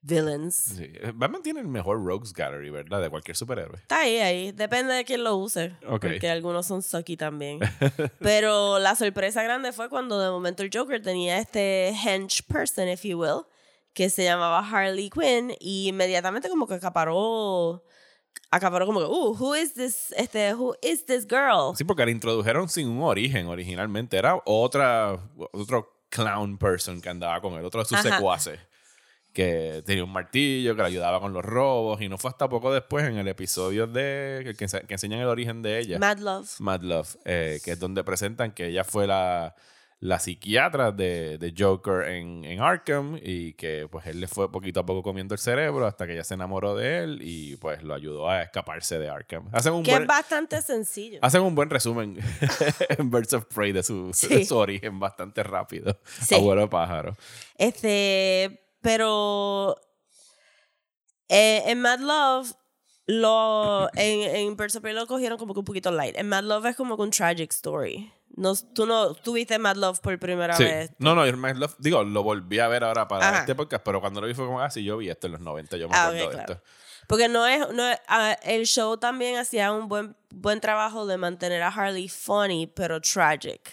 [0.02, 0.56] villains.
[0.56, 0.92] Sí.
[1.14, 3.02] Batman tiene el mejor Rogues Gallery, ¿verdad?
[3.02, 3.78] De cualquier superhéroe.
[3.78, 4.52] Está ahí, ahí.
[4.52, 5.74] Depende de quién lo use.
[5.88, 6.02] Ok.
[6.02, 7.60] Porque algunos son sucky también.
[8.20, 13.04] Pero la sorpresa grande fue cuando de momento el Joker tenía este hench person, if
[13.04, 13.46] you will,
[13.96, 17.82] que se llamaba Harley Quinn y inmediatamente como que acaparó
[18.52, 21.76] acaparó como que, uh, who is this, este, who is this girl?
[21.76, 24.18] Sí, porque la introdujeron sin un origen originalmente.
[24.18, 25.18] Era otra,
[25.54, 28.18] otro clown person que andaba con él, otro de sus Ajá.
[28.18, 28.60] secuaces.
[29.34, 32.02] Que tenía un martillo, que le ayudaba con los robos.
[32.02, 35.62] Y no fue hasta poco después en el episodio de que, que enseñan el origen
[35.62, 36.00] de ella.
[36.00, 36.60] Mad Love.
[36.60, 39.54] Mad Love, eh, que es donde presentan que ella fue la,
[40.06, 44.82] la psiquiatra de, de Joker en, en Arkham y que pues él le fue poquito
[44.82, 47.94] a poco comiendo el cerebro hasta que ella se enamoró de él y pues lo
[47.96, 49.50] ayudó a escaparse de Arkham.
[49.52, 51.20] Hacen un Que buen, es bastante sencillo.
[51.22, 52.18] hacen un buen resumen
[52.98, 54.28] en Birds of Prey de su, Sí.
[54.28, 56.00] de su origen bastante rápido.
[56.22, 56.36] Sí.
[56.36, 57.16] Abuelo pájaro.
[57.58, 59.76] Este, pero
[61.30, 62.54] eh, en Mad Love,
[63.08, 66.16] lo, en, en Birds of Prey lo cogieron como que un poquito light.
[66.18, 68.12] En Mad Love es como que un tragic story.
[68.38, 70.64] No, tú no tú viste Mad Love por primera Sí.
[70.66, 70.92] vez.
[71.00, 73.40] No, no, yo Mad Love- digo, lo volví a ver ahora para Ajá.
[73.40, 75.42] este podcast, pero cuando lo vi fue como, ah, sí, yo vi esto en los
[75.42, 76.54] 90, yo me Ah, acuerdo de claro.
[76.54, 76.64] esto.
[77.08, 81.18] Porque no es, no es- ah, el show también hacía un buen, buen trabajo de
[81.18, 83.72] mantener a Harley funny, pero tragic.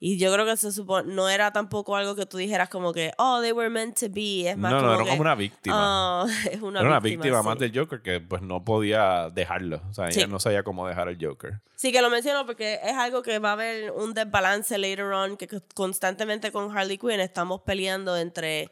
[0.00, 3.10] Y yo creo que se supone, no era tampoco algo que tú dijeras como que,
[3.18, 4.48] oh, they were meant to be.
[4.48, 6.22] Es más No, no, era que, como una víctima.
[6.22, 7.46] "Oh", es una Era una víctima, víctima sí.
[7.48, 9.82] más del Joker que pues no podía dejarlo.
[9.90, 10.20] O sea, Sí.
[10.20, 11.60] ella no sabía cómo dejar al Joker.
[11.74, 15.36] Sí, que lo menciono porque es algo que va a haber un desbalance later on,
[15.36, 18.70] que constantemente con Harley Quinn estamos peleando entre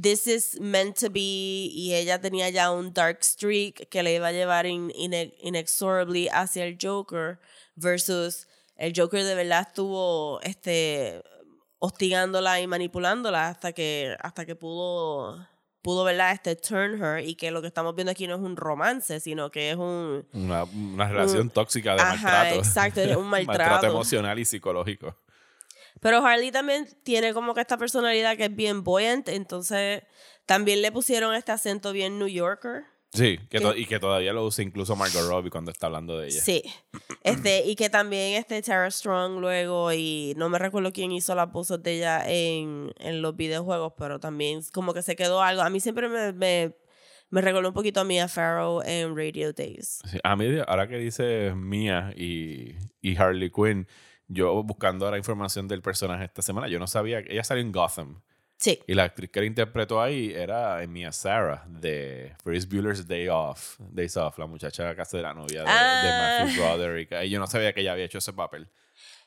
[0.00, 4.26] this is meant to be y ella tenía ya un dark streak que le iba
[4.26, 7.38] a llevar in- ine- inexorably hacia el Joker
[7.76, 11.22] versus el Joker de verdad estuvo este
[11.78, 15.46] hostigándola y manipulándola hasta que hasta que pudo
[15.82, 18.56] pudo verdad este turn her y que lo que estamos viendo aquí no es un
[18.56, 22.54] romance sino que es un Una, una relación tóxica de Ajá, maltrato.
[22.56, 23.86] exacto, es un maltrato.
[23.86, 25.16] emocional y psicológico.
[26.00, 30.02] Pero Harley también tiene como que esta personalidad que es bien buoyant, entonces
[30.46, 32.84] también le pusieron este acento bien New Yorker.
[33.14, 36.40] Sí, que y que todavía lo usa incluso Margot Robbie cuando está hablando de ella.
[36.40, 36.62] Sí.
[37.22, 41.50] Este, y que también este Tara Strong luego, y no me recuerdo quién hizo las
[41.50, 45.62] voces de ella en, en los videojuegos, pero también como que se quedó algo.
[45.62, 46.74] A mí siempre me, me,
[47.30, 50.00] me recordó un poquito a Mia Farrow en Radio Days.
[50.04, 53.86] Sí, A mí, ahora que dice Mia y, y Harley Quinn,
[54.26, 58.22] yo buscando ahora información del personaje esta semana, yo no sabía ella salió en Gotham.
[58.56, 58.80] Sí.
[58.86, 63.76] Y la actriz que la interpretó ahí era Mia Sarah de Ferris Bueller's Day Off,
[63.78, 66.38] Days Off, la muchacha que hace de la novia de, de Ah.
[66.44, 67.12] Matthew Broderick.
[67.24, 68.68] Y yo no sabía que ella había hecho ese papel.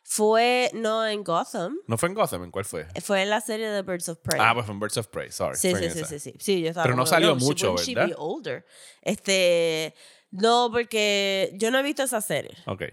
[0.10, 2.46] Fue, no en Gotham, ¿No fue en Gotham?
[2.46, 2.88] ¿En cuál fue?
[3.04, 4.40] fue en la serie de Birds of Prey.
[4.42, 5.58] Ah, pues fue en Birds of Prey, sorry.
[5.58, 6.34] Sí, sí, sí, sí, sí.
[6.40, 8.08] Sí, yo estaba Pero no salió mucho, she ¿verdad?
[8.10, 8.66] be older?
[9.02, 9.94] Este,
[10.32, 12.84] no, porque yo no he visto esa serie, Ok.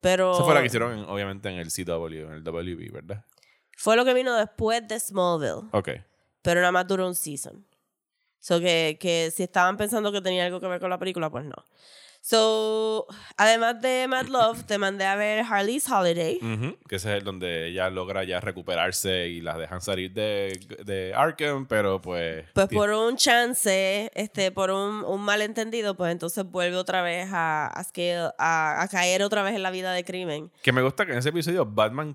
[0.00, 3.24] pero Esa fue la que hicieron, en- obviamente, en el CW, en el WB, ¿verdad?
[3.82, 5.88] Fue lo que vino después de Smallville, Ok.
[6.42, 7.64] pero nada más duró un season.
[8.38, 11.46] So que, que si estaban pensando que tenía algo que ver con la película, pues
[11.46, 11.54] no.
[12.22, 13.06] So,
[13.38, 16.38] además de Mad Love, te mandé a ver Harley's Holiday.
[16.86, 21.14] Que ese es el donde ella logra ya recuperarse y las dejan salir de, de
[21.14, 22.44] Arkham, pero pues...
[22.52, 27.66] Pues por un chance, este, por un, un malentendido, pues entonces vuelve otra vez a,
[27.68, 30.52] a, scale- a, a caer otra vez en la vida de crimen.
[30.62, 32.14] Que me gusta que en ese episodio Batman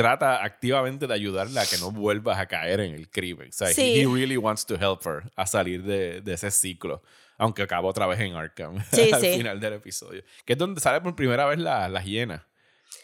[0.00, 3.48] trata activamente de ayudarla a que no vuelvas a caer en el crimen.
[3.48, 3.82] O sea, Sí.
[3.82, 7.02] he, he really wants to help her a salir de, de ese ciclo.
[7.38, 9.36] Aunque acaba otra vez en Arkham Sí, al sí.
[9.36, 10.22] final del episodio.
[10.44, 12.42] Que es donde sale por primera vez la- las hienas.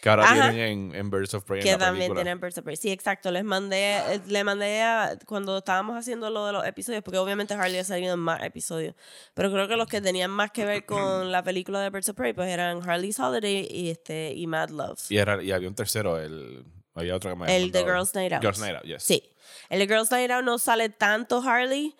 [0.03, 0.51] Que ahora Ajá.
[0.51, 0.59] tienen
[0.91, 2.23] en, en Birds of Prey en Que la también película.
[2.23, 2.77] tienen Birds of Prey.
[2.77, 3.31] Sí, exacto.
[3.31, 7.55] Les mandé, eh, le mandé a, cuando estábamos haciendo lo de los episodios, porque obviamente
[7.55, 8.95] Harley ha salido en más episodios.
[9.33, 12.17] Pero creo que los que tenían más que ver con la película de Birds of
[12.17, 15.01] Prey, pues eran Harley's Holiday y este y Mad Love.
[15.09, 16.65] Y, era, y había un tercero, el,
[17.03, 17.85] había otro que me había El de.
[17.85, 18.43] Girls Night Out.
[18.43, 19.03] Girls Night Out, yes.
[19.03, 19.23] Sí.
[19.69, 21.95] El de Girls Night Out no sale tanto Harley,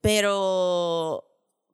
[0.00, 1.24] pero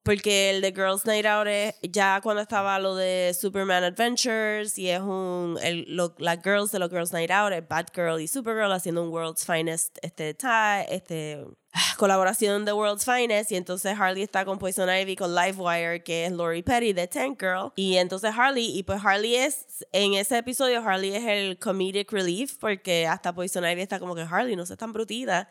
[0.09, 4.89] porque el de Girls Night Out es ya cuando estaba lo de Superman Adventures y
[4.89, 5.85] es un el,
[6.17, 9.99] las girls de los Girls Night Out es Batgirl y Supergirl haciendo un World's Finest
[10.01, 11.45] este tie, este
[11.75, 16.25] ah, colaboración de World's Finest y entonces Harley está con Poison Ivy con Livewire que
[16.25, 20.39] es Lori Petty de Tank Girl y entonces Harley y pues Harley es en ese
[20.39, 24.65] episodio Harley es el comedic relief porque hasta Poison Ivy está como que Harley no
[24.65, 25.51] seas tan brutida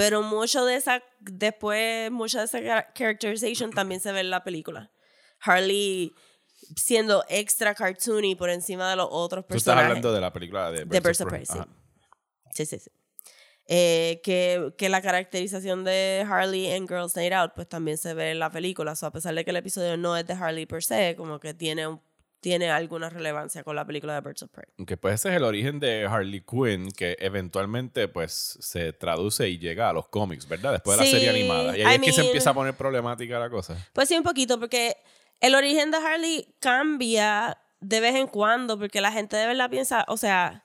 [0.00, 4.42] pero mucho de esa, después, mucha de esa char- characterization también se ve en la
[4.44, 4.90] película.
[5.40, 6.12] Harley
[6.76, 9.88] siendo extra cartoony por encima de los otros Tú estás personajes.
[9.88, 11.46] hablando de la película de Birds, of Prey.
[11.46, 11.58] Sí.
[12.52, 12.90] Sí, sí, sí.
[13.72, 18.32] Eh, que, que la caracterización de Harley en Girls Night Out, pues también se ve
[18.32, 18.96] en la película.
[18.96, 21.54] So, a pesar de que el episodio no es de Harley per se, como que
[21.54, 22.02] tiene, un-
[22.40, 24.66] tiene alguna relevancia con la película de Birds of Prey.
[24.86, 29.58] Que pues ese es el origen de Harley Quinn, que eventualmente pues se traduce y
[29.58, 30.72] llega a los cómics, ¿verdad?
[30.72, 31.76] Después de la serie animada.
[31.76, 33.76] Y ahí I es que se empieza a poner problemática la cosa.
[33.92, 34.96] Pues sí, un poquito, porque
[35.40, 40.04] el origen de Harley cambia de vez en cuando, porque la gente de verdad piensa,
[40.08, 40.64] o sea,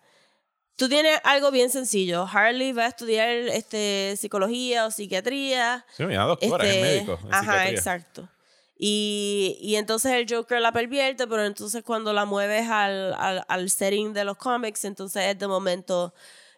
[0.77, 2.25] tú tienes algo bien sencillo.
[2.31, 5.85] Harley va a estudiar este, psicología o psiquiatría.
[5.95, 7.19] Sí, mira, doctora, es Este, médico.
[7.23, 7.69] en Ajá, psiquiatría.
[7.71, 8.29] exacto.
[8.77, 13.69] Y, y entonces el Joker la pervierte, pero entonces cuando la mueves al, al, al
[13.69, 16.13] setting de los cómics, entonces es de momento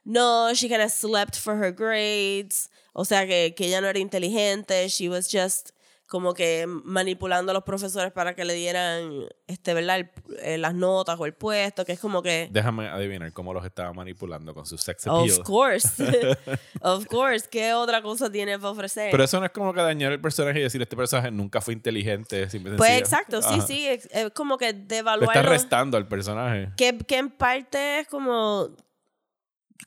[0.07, 2.69] no, she kind of slept for her grades.
[2.93, 4.87] O sea, que, que ella no era inteligente.
[4.87, 5.71] She was just
[6.07, 9.97] como que manipulando a los profesores para que le dieran, este, ¿verdad?
[9.99, 10.09] El-
[10.41, 12.47] eh, las notas o el puesto, que es como que...
[12.49, 15.29] Déjame adivinar cómo los estaba manipulando con su sex appeal.
[15.31, 15.89] Of course.
[16.81, 17.47] of course.
[17.49, 19.11] ¿Qué otra cosa tiene para ofrecer?
[19.11, 21.73] Pero eso no es como que dañar el personaje y decir este personaje nunca fue
[21.73, 22.49] inteligente.
[22.49, 23.67] simple pues exacto, sí, Ajá.
[23.67, 23.85] sí.
[23.87, 25.49] Es, es como que Le está devaluarlo.
[25.49, 26.69] restando al personaje.
[26.77, 28.69] Que, que en parte es como.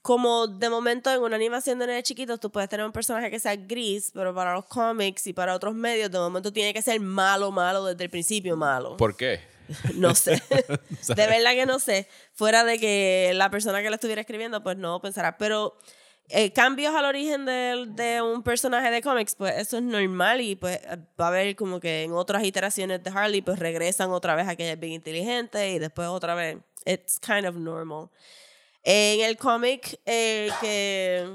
[0.03, 3.40] Como de momento en una animación de nenes chiquitos tú puedes tener un personaje que
[3.40, 7.00] sea gris, pero para los cómics y para otros medios de momento tiene que ser
[7.00, 8.96] malo, malo desde el principio, malo.
[8.96, 9.40] ¿Por qué?
[9.94, 10.42] No sé.
[11.09, 12.09] de verdad que no sé.
[12.33, 15.37] Fuera de que la persona que lo estuviera escribiendo, pues no pensará.
[15.38, 15.76] Pero
[16.29, 20.57] eh, cambios al origen de, de un personaje de cómics, pues eso es normal y
[20.57, 20.79] pues
[21.20, 24.57] va a haber como que en otras iteraciones de Harley, pues regresan otra vez a
[24.57, 26.59] que ella es bien inteligente y después otra vez.
[26.87, 28.09] It's kind of normal.
[28.92, 31.29] En el cómic eh, que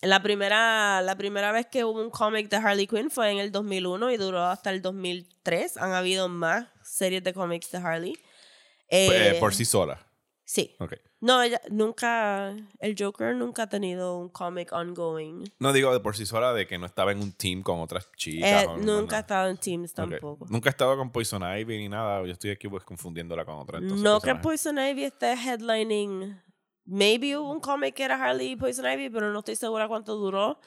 [0.00, 3.52] la primera, la primera vez que hubo un cómic de Harley Quinn fue en el
[3.52, 5.76] 2001 y duró hasta el 2003.
[5.76, 8.12] Han habido más series de cómics de Harley.
[8.88, 10.06] Eh, Eh, por sí sola.
[10.46, 10.74] Sí.
[10.78, 10.94] Ok.
[11.20, 15.44] No, ella nunca, el Joker nunca ha tenido un cómic ongoing.
[15.58, 18.10] No digo de por sí sola de que no estaba en un team con otras
[18.12, 18.64] chicas.
[18.64, 20.46] Eh, o- nunca ha estado en Teams tampoco.
[20.50, 22.22] Nunca ha estado con Poison Ivy ni nada.
[22.26, 23.78] Yo estoy aquí pues confundiéndola con otra.
[23.78, 24.42] entonces, no que personaje.
[24.42, 26.43] Poison Ivy esté headlining.
[26.86, 30.16] Maybe hubo un cómic que era Harley y Poison Ivy, pero no estoy segura cuánto
[30.16, 30.58] duró.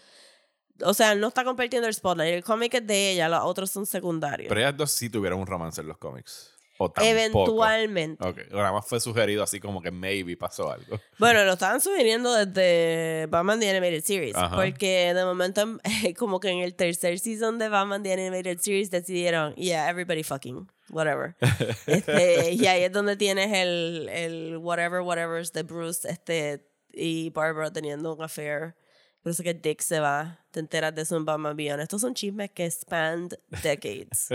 [0.84, 2.34] O sea, no está compartiendo el spotlight.
[2.34, 4.50] El cómic es de ella, los otros son secundarios.
[4.50, 6.57] Pero ellas dos sí tuvieron un romance en los cómics.
[6.78, 7.08] O tampoco.
[7.08, 8.28] Eventualmente.
[8.28, 8.38] Ok.
[8.52, 11.00] Nada más fue sugerido así como que maybe pasó algo.
[11.20, 14.36] Bueno, lo estaban sugiriendo desde Batman The Animated Series.
[14.36, 14.56] Ajá.
[14.56, 15.80] Porque de momento,
[16.18, 20.70] como que en el tercer season de Batman The Animated Series decidieron, yeah, everybody fucking,
[20.90, 21.36] whatever.
[21.88, 27.72] este, y ahí es donde tienes el, el whatever, whatever de Bruce este, y Barbara
[27.72, 28.76] teniendo un affair.
[29.22, 31.82] Por eso que Dick se va, te enteras de eso en Batman Beyond.
[31.82, 33.28] Estos son chismes que span
[33.62, 34.30] decades.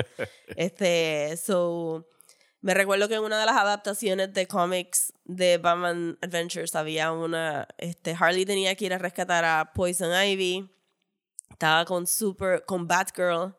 [0.57, 2.07] este, so,
[2.63, 7.67] me recuerdo que en una de las adaptaciones de cómics de Batman Adventures había una,
[7.77, 10.71] este, Harley tenía que ir a rescatar a Poison Ivy,
[11.51, 13.57] estaba con Super, con Batgirl,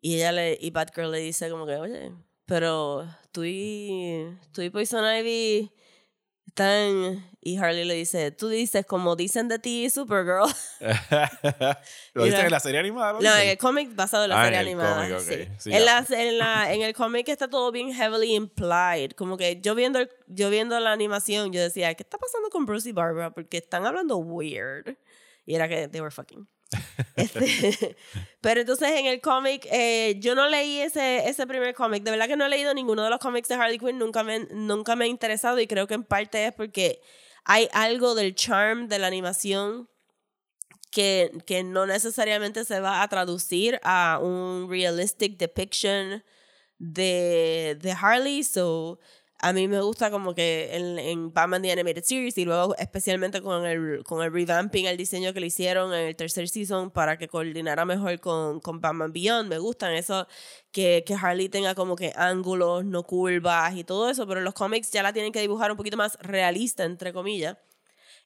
[0.00, 2.12] y ella le, y Batgirl le dice como que, oye,
[2.46, 5.72] pero tú y, tú y Poison Ivy
[6.50, 10.44] están, y Harley le dice, tú dices como dicen de ti Supergirl.
[12.14, 13.14] ¿Lo dicen en la serie animada?
[13.14, 15.08] ¿Lo No, en el cómic basado en la Ah, serie en el animada.
[15.08, 15.28] cómic, ok.
[15.28, 15.48] sí.
[15.58, 15.84] Sí, en, ya.
[15.84, 19.12] la, en, la- en el cómic está todo bien heavily implied.
[19.12, 22.66] Como que yo viendo, el- yo viendo la animación, yo decía, ¿qué está pasando con
[22.66, 23.30] Bruce y Barbara?
[23.30, 24.96] Porque están hablando weird.
[25.46, 26.46] Y era que they were fucking.
[27.16, 27.96] Este,
[28.40, 32.02] pero entonces en el cómic, eh, yo no leí ese, ese primer cómic.
[32.02, 33.98] De verdad que no he leído ninguno de los cómics de Harley Quinn.
[33.98, 37.00] Nunca me, nunca me ha interesado y creo que en parte es porque
[37.44, 39.88] hay algo del charm de la animación
[40.90, 46.24] que, que no necesariamente se va a traducir a un realistic depiction
[46.78, 48.42] de, de Harley.
[48.42, 48.98] So,
[49.42, 53.40] a mí me gusta como que en, en Batman The Animated Series y luego especialmente
[53.40, 57.16] con el, con el revamping, el diseño que le hicieron en el tercer season para
[57.16, 59.48] que coordinara mejor con, con Batman Beyond.
[59.48, 60.26] Me gustan eso,
[60.72, 64.54] que, que Harley tenga como que ángulos, no curvas y todo eso, pero en los
[64.54, 67.56] cómics ya la tienen que dibujar un poquito más realista, entre comillas.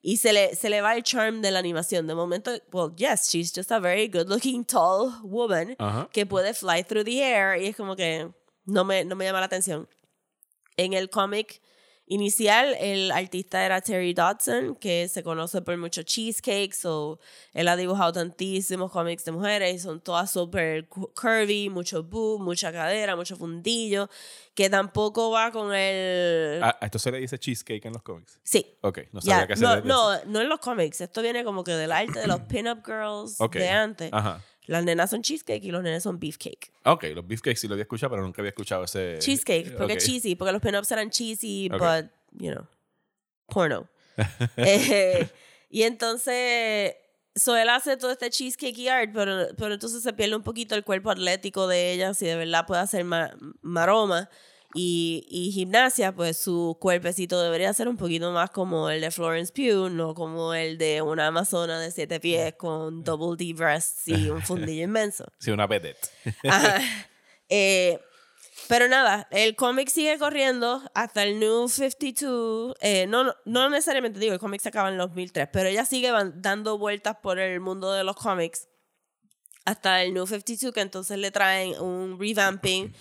[0.02, 2.06] Y se le, se le va el charm de la animación.
[2.06, 6.10] De momento, well, yes, she's just a very good looking tall woman Ajá.
[6.12, 8.28] que puede fly through the air y es como que
[8.66, 9.88] no me, no me llama la atención.
[10.76, 11.60] En el cómic
[12.06, 17.18] inicial, el artista era Terry Dodson, que se conoce por muchos cheesecakes, o
[17.54, 22.40] él ha dibujado tantísimos cómics de mujeres y son todas súper cu- curvy, mucho boob,
[22.42, 24.10] mucha cadera, mucho fundillo,
[24.54, 26.62] que tampoco va con el...
[26.62, 28.38] ¿A, a esto se le dice cheesecake en los cómics?
[28.42, 31.00] sí, Ok, no sabía que se no, le no, no en los cómics.
[31.00, 34.10] Esto viene como que del arte de los pin-up girls de antes.
[34.12, 34.42] Ajá.
[34.66, 36.72] Las nenas son cheesecake y los nenes son beefcake.
[36.84, 39.18] Ok, los beefcakes sí lo había escuchado, pero nunca había escuchado ese...
[39.20, 39.98] Cheesecake, porque Ok.
[40.00, 41.80] cheesy, porque los pin-ups eran cheesy, Ok.
[41.80, 42.66] but, you know,
[43.46, 43.88] porno.
[44.56, 45.28] Eh,
[45.68, 46.94] y entonces,
[47.34, 50.84] so él hace todo este cheesecake art, pero, pero entonces se pierde un poquito el
[50.84, 54.30] cuerpo atlético de ella, si de verdad puede hacer ma- maroma.
[54.74, 59.52] Y, y gimnasia, pues su cuerpecito debería ser un poquito más como el de Florence
[59.52, 64.28] Pugh, no como el de una amazona de siete pies con double D breasts y
[64.30, 65.26] un fundillo inmenso.
[65.38, 66.08] Sí, una vedette.
[66.48, 66.80] Ajá.
[67.50, 68.00] Eh,
[68.68, 72.74] pero nada, el cómic sigue corriendo hasta el New 52.
[72.80, 75.84] eh, no, no- no necesariamente digo, el cómic se acaba en el 2003, pero ella
[75.84, 78.66] sigue van- dando vueltas por el mundo de los cómics
[79.66, 82.94] hasta el New 52, que entonces le traen un revamping.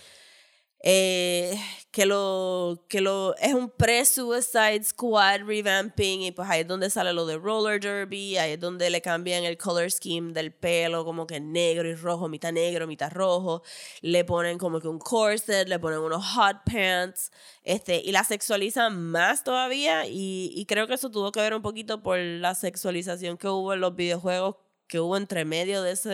[0.86, 1.58] Eh,
[1.92, 7.14] que lo que lo es un pre-Suicide Squad revamping y pues ahí es donde sale
[7.14, 11.26] lo de roller derby, ahí es donde le cambian el color scheme del pelo como
[11.26, 13.64] que negro y rojo, mitad negro, mitad rojo,
[14.02, 17.32] le ponen como que un corset, le ponen unos hot pants,
[17.64, 21.62] este y la sexualizan más todavía y, y creo que eso tuvo que ver un
[21.62, 26.12] poquito por la sexualización que hubo en los videojuegos que hubo entre medio de esa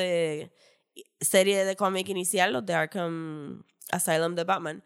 [1.21, 4.83] serie de cómic inicial, los de Arkham Asylum de Batman.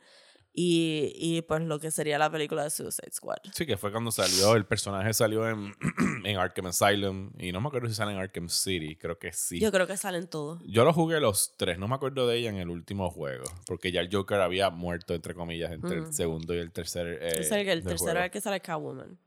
[0.56, 3.38] Y, y pues lo que sería la película de Suicide Squad.
[3.56, 5.74] Sí, que fue cuando salió, el personaje salió en,
[6.26, 9.60] en Arkham Asylum y no me acuerdo si sale en Arkham City, creo que sí.
[9.60, 10.62] Yo creo que salen todos.
[10.68, 13.92] Yo lo jugué los tres, no me acuerdo de ella en el último juego, porque
[13.92, 17.08] ya el Joker había muerto, entre comillas, entre el segundo y el tercer.
[17.20, 19.18] Eh, Es el, el tercero es el que sale Catwoman.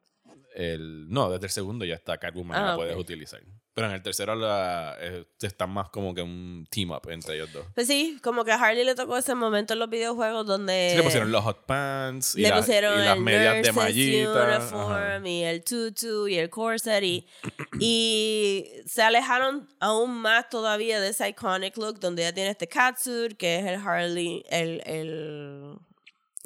[0.54, 3.42] El, no, desde el segundo ya está Catwoman, Ah, la puedes utilizar.
[3.76, 7.52] Pero en el tercero la, eh, están más como que un team up entre ellos
[7.52, 7.66] dos.
[7.74, 10.92] Pues sí, como que a Harley le tocó ese momento en los videojuegos donde...
[10.92, 14.60] Sí, le pusieron los hot pants y, le la- pusieron y las medias de mallita.
[14.60, 17.26] uniform y el tutu y el corset y,
[17.78, 23.36] y se alejaron aún más todavía de ese iconic look donde ya tiene este catsuit
[23.36, 25.76] que es el Harley el,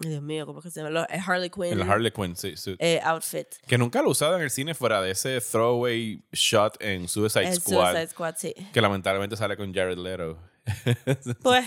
[0.08, 2.76] Dios mío cómo es que se llama el Harley Quinn El Harley Quinn, sí, sí.
[2.78, 7.08] eh, outfit Que nunca lo usado en el cine fuera de ese throwaway shot en
[7.08, 7.92] Suicide el Squad.
[7.92, 10.38] Suicide Squad sí Que lamentablemente sale con Jared Leto.
[11.42, 11.66] pues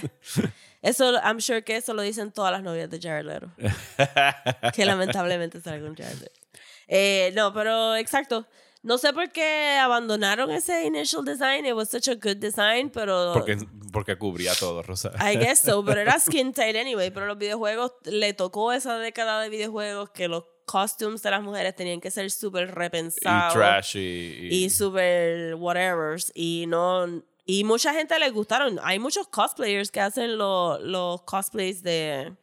[0.81, 3.51] eso I'm sure que eso lo dicen todas las novias de Jared Leto
[4.73, 6.41] que lamentablemente sale con Jared Leto.
[6.87, 8.45] Eh, no, pero exacto.
[8.83, 11.65] No sé por qué abandonaron ese initial design.
[11.65, 13.31] It was such a good design, pero.
[13.33, 13.57] Porque,
[13.93, 15.11] porque cubría todo, Rosa.
[15.19, 17.09] I guess so, pero era skin tight anyway.
[17.09, 21.75] Pero los videojuegos, le tocó esa década de videojuegos que los costumes de las mujeres
[21.75, 23.53] tenían que ser súper y repensados.
[23.53, 24.47] trash y...
[24.65, 26.33] Y súper whatevers.
[26.35, 27.05] Y no.
[27.45, 28.79] Y mucha gente les gustaron.
[28.83, 32.35] Hay muchos cosplayers que hacen lo- los cosplays de,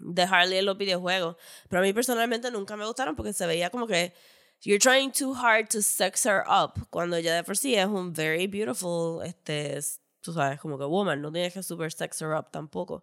[0.00, 1.36] de Harley en los videojuegos.
[1.68, 4.12] Pero a mí personalmente nunca me gustaron porque se veía como que
[4.64, 6.78] you're trying too hard to sex her up.
[6.90, 9.80] Cuando ella de por sí es un very beautiful, este,
[10.22, 11.20] tú sabes, como que woman.
[11.20, 13.02] No tienes que super sex her up tampoco.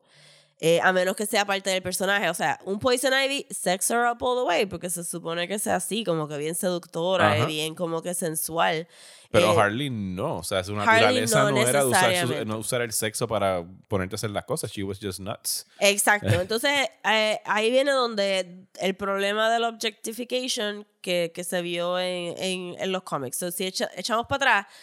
[0.62, 2.30] Eh, a menos que sea parte del personaje.
[2.30, 5.58] O sea, un Poison Ivy, sex her up all the way, porque se supone que
[5.58, 7.46] sea así, como que bien seductora Ajá.
[7.46, 8.86] bien como que sensual.
[9.32, 12.46] Pero Eh, Harley no, o sea, su naturaleza no no, era de usar, su- necesariamente.
[12.46, 14.70] no usar el sexo para ponerte a hacer las cosas.
[14.72, 15.66] She was just nuts.
[15.80, 16.28] Exacto.
[16.42, 16.72] Entonces,
[17.10, 22.76] eh, ahí viene donde el problema de la objectification que, que se vio en, en,
[22.80, 23.38] en los cómics.
[23.38, 24.74] So, si echa- echamos para atrás,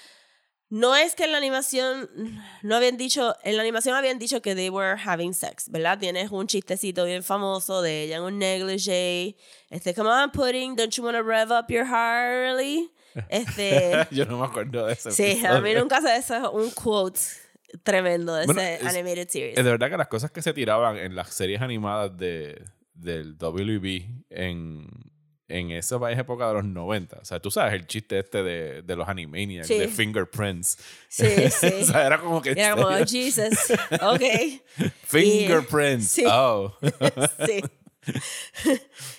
[0.69, 2.09] no es que en la animación
[2.63, 5.99] no habían dicho, en la animación habían dicho que they were having sex, ¿verdad?
[5.99, 9.37] Tienes un chistecito bien famoso de ella en un negligee,
[9.71, 12.91] este, come on, pudding, don't you want to rev up your Harley?
[13.29, 15.11] Este, Yo no me acuerdo de eso.
[15.11, 17.21] sí, a mí nunca se eso es un quote
[17.83, 19.59] tremendo de Bueno, ese es- animated series.
[19.59, 22.63] Es de verdad que las cosas que se tiraban en las series animadas de,
[22.95, 24.87] del WB en,
[25.49, 27.19] en esa época de los 90.
[27.21, 29.79] O sea, tú sabes el chiste este de, de los Animaniacs, Sí.
[29.79, 30.79] de Fingerprints.
[31.09, 31.67] Sí, sí.
[31.83, 32.51] o sea, era como que...
[32.51, 33.55] Era como, oh, Jesus,
[34.03, 34.23] ok.
[35.05, 36.09] Fingerprints.
[36.09, 36.25] Sí.
[36.27, 36.75] Oh.
[37.47, 37.63] Sí.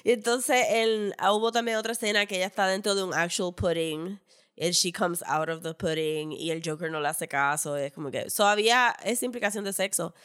[0.06, 3.54] y entonces el, ah, hubo también otra escena que ella está dentro de un actual
[3.54, 4.20] pudding.
[4.60, 7.76] And she comes out of the pudding y el Joker no le hace caso.
[7.78, 8.30] Es como que.
[8.30, 10.16] So había esa implicación de sexo.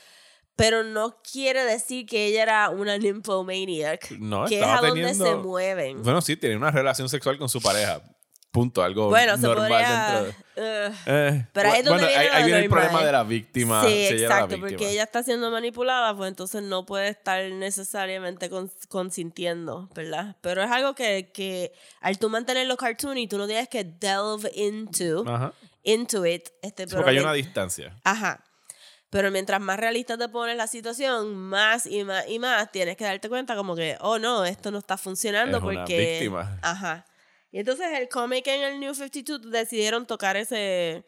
[0.56, 4.10] Pero no quiere decir que ella era una nymphomaniac.
[4.18, 6.02] No, que es a donde se teniendo- mueven.
[6.02, 8.02] Bueno, sí, tiene una relación sexual con su pareja.
[8.50, 10.12] Punto, algo Bueno, se normal podría.
[10.22, 10.24] dentro
[10.56, 10.88] de...
[10.90, 10.94] Ugh.
[11.06, 13.82] Eh, Pero ahí es donde bueno, viene ahí, ahí viene el problema de la víctima.
[13.82, 14.68] Sí, si exacto, víctima.
[14.68, 20.36] porque ella está siendo manipulada, pues entonces no puede estar necesariamente cons- consintiendo, ¿verdad?
[20.42, 25.24] Pero es algo que, que al tú mantenerlo cartoony, tú no tienes que delve into,
[25.26, 25.54] Ajá.
[25.82, 26.50] into it.
[26.60, 27.96] Este, porque hay una distancia.
[28.04, 28.44] Ajá.
[29.12, 33.04] Pero mientras más realista te pones la situación, más y más y más tienes que
[33.04, 36.12] darte cuenta como que, oh no, esto no está funcionando Es una porque...
[36.12, 36.58] víctima.
[36.62, 37.06] Ajá.
[37.50, 41.04] Y entonces el cómic en el New 52 decidieron tocar ese...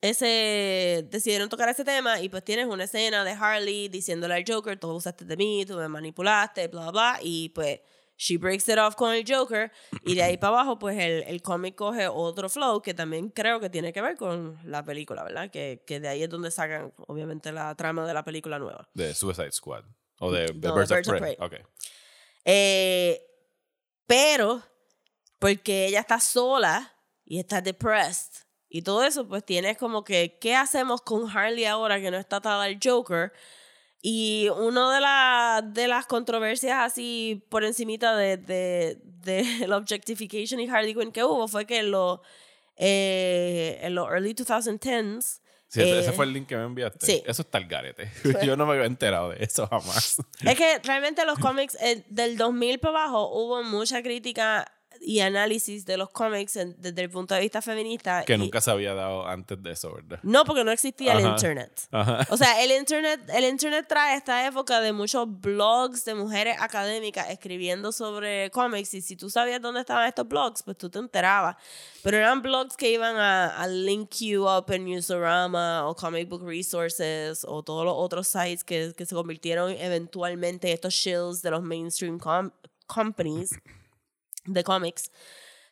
[0.00, 1.04] Ese...
[1.10, 4.92] Decidieron tocar ese tema y pues tienes una escena de Harley diciéndole al Joker, tú
[4.92, 7.80] usaste de mí, tú me manipulaste, bla, bla, y pues
[8.18, 9.72] she breaks it off con el Joker
[10.04, 13.60] y de ahí para abajo pues el, el cómic coge otro flow que también creo
[13.60, 15.50] que tiene que ver con la película, ¿verdad?
[15.50, 18.88] Que, que de ahí es donde sacan obviamente la trama de la película nueva.
[18.92, 19.84] De Suicide Squad.
[20.18, 21.36] O de, No, Birds, de of Birds of Prey.
[21.36, 21.46] Prey.
[21.46, 21.66] Ok.
[22.44, 23.24] Eh,
[24.06, 24.62] pero,
[25.38, 26.92] porque ella está sola
[27.24, 32.00] y está depressed y todo eso, pues tienes como que, ¿qué hacemos con Harley ahora
[32.00, 33.32] que no está atada al Joker?
[34.00, 40.60] Y una de, la- de las controversias así por encimita de, de, de la objectification
[40.60, 42.20] y Harley Quinn que hubo fue que en los,
[42.76, 45.40] eh, en los early 2010s
[45.70, 47.04] Sí, ese- Eh, ese fue el link que me enviaste.
[47.04, 47.22] sí.
[47.26, 48.10] Eso está el garete.
[48.42, 50.16] Yo no me había enterado de eso jamás.
[50.42, 54.64] Es que realmente los cómics eh, del 2000 para abajo hubo mucha crítica
[55.00, 58.24] y análisis de los cómics en- desde el punto de vista feminista.
[58.24, 60.18] Que y- nunca se había dado antes de eso, ¿verdad?
[60.22, 61.28] No, porque no existía el Ajá.
[61.30, 61.88] internet.
[61.90, 62.26] Ajá.
[62.30, 67.30] O sea, el internet, el internet trae esta época de muchos blogs de mujeres académicas
[67.30, 71.56] escribiendo sobre cómics y si tú sabías dónde estaban estos blogs, pues tú te enterabas.
[72.02, 76.44] Pero eran blogs que iban a, a link you up en Newsarama o Comic Book
[76.44, 81.50] Resources o todos los otros sites que, que se convirtieron eventualmente en estos shills de
[81.50, 82.50] los mainstream com-
[82.86, 83.50] companies
[84.52, 85.10] de cómics.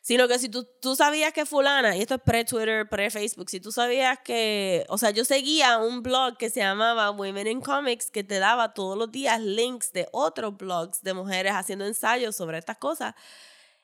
[0.01, 3.73] Sino que si tú, tú sabías que fulana, y esto es pre-Twitter, pre-Facebook, si tú
[3.73, 8.23] sabías que, o sea, yo seguía un blog que se llamaba Women in Comics que
[8.23, 12.77] te daba todos los días links de otros blogs de mujeres haciendo ensayos sobre estas
[12.77, 13.15] cosas.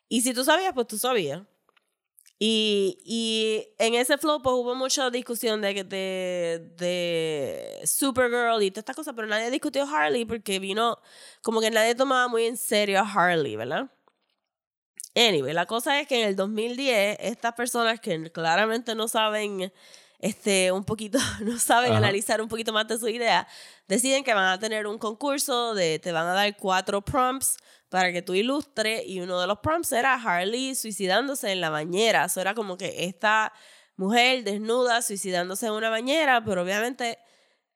[0.07, 1.41] Y si tú sabías, pues tú sabías.
[2.39, 8.81] Y, y en ese flow pues hubo mucha discusión de, de, de Supergirl y todas
[8.83, 10.99] estas cosas, pero nadie discutió Harley porque vino,
[11.41, 13.89] como que nadie tomaba muy en serio a Harley, ¿verdad?
[15.15, 19.71] Anyway, la cosa es que en el 2010 estas personas que claramente no saben
[20.19, 21.97] este un poquito no saben Ajá.
[21.97, 23.47] analizar un poquito más de su idea,
[23.87, 27.57] deciden que van a tener un concurso de te van a dar cuatro prompts
[27.89, 32.25] para que tú ilustres y uno de los prompts era Harley suicidándose en la bañera.
[32.25, 33.53] Eso era como que esta
[33.97, 37.19] mujer desnuda suicidándose en una bañera, pero obviamente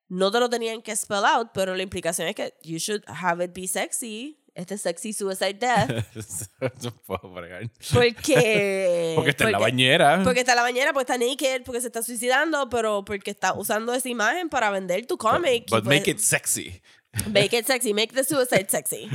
[0.08, 3.44] no te lo tenían que spell out, pero la implicación es que you should have
[3.44, 5.90] it be sexy, este sexy suicide death.
[6.84, 7.70] no puedo bregar.
[7.94, 9.14] Porque.
[9.16, 10.22] Porque está en la bañera.
[10.24, 13.54] Porque está en la bañera, porque está naked, porque se está suicidando, pero porque está
[13.54, 15.70] usando esa imagen para vender tu cómic.
[15.70, 16.82] But pues- make it sexy.
[17.28, 19.10] Make it sexy, make the suicide sexy.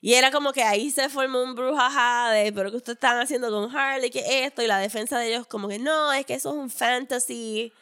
[0.00, 3.50] Y era como que ahí se formó un brujaja de, pero que ustedes están haciendo
[3.50, 6.50] con Harley, que esto, y la defensa de ellos como que no, es que eso
[6.50, 7.72] es un fantasy.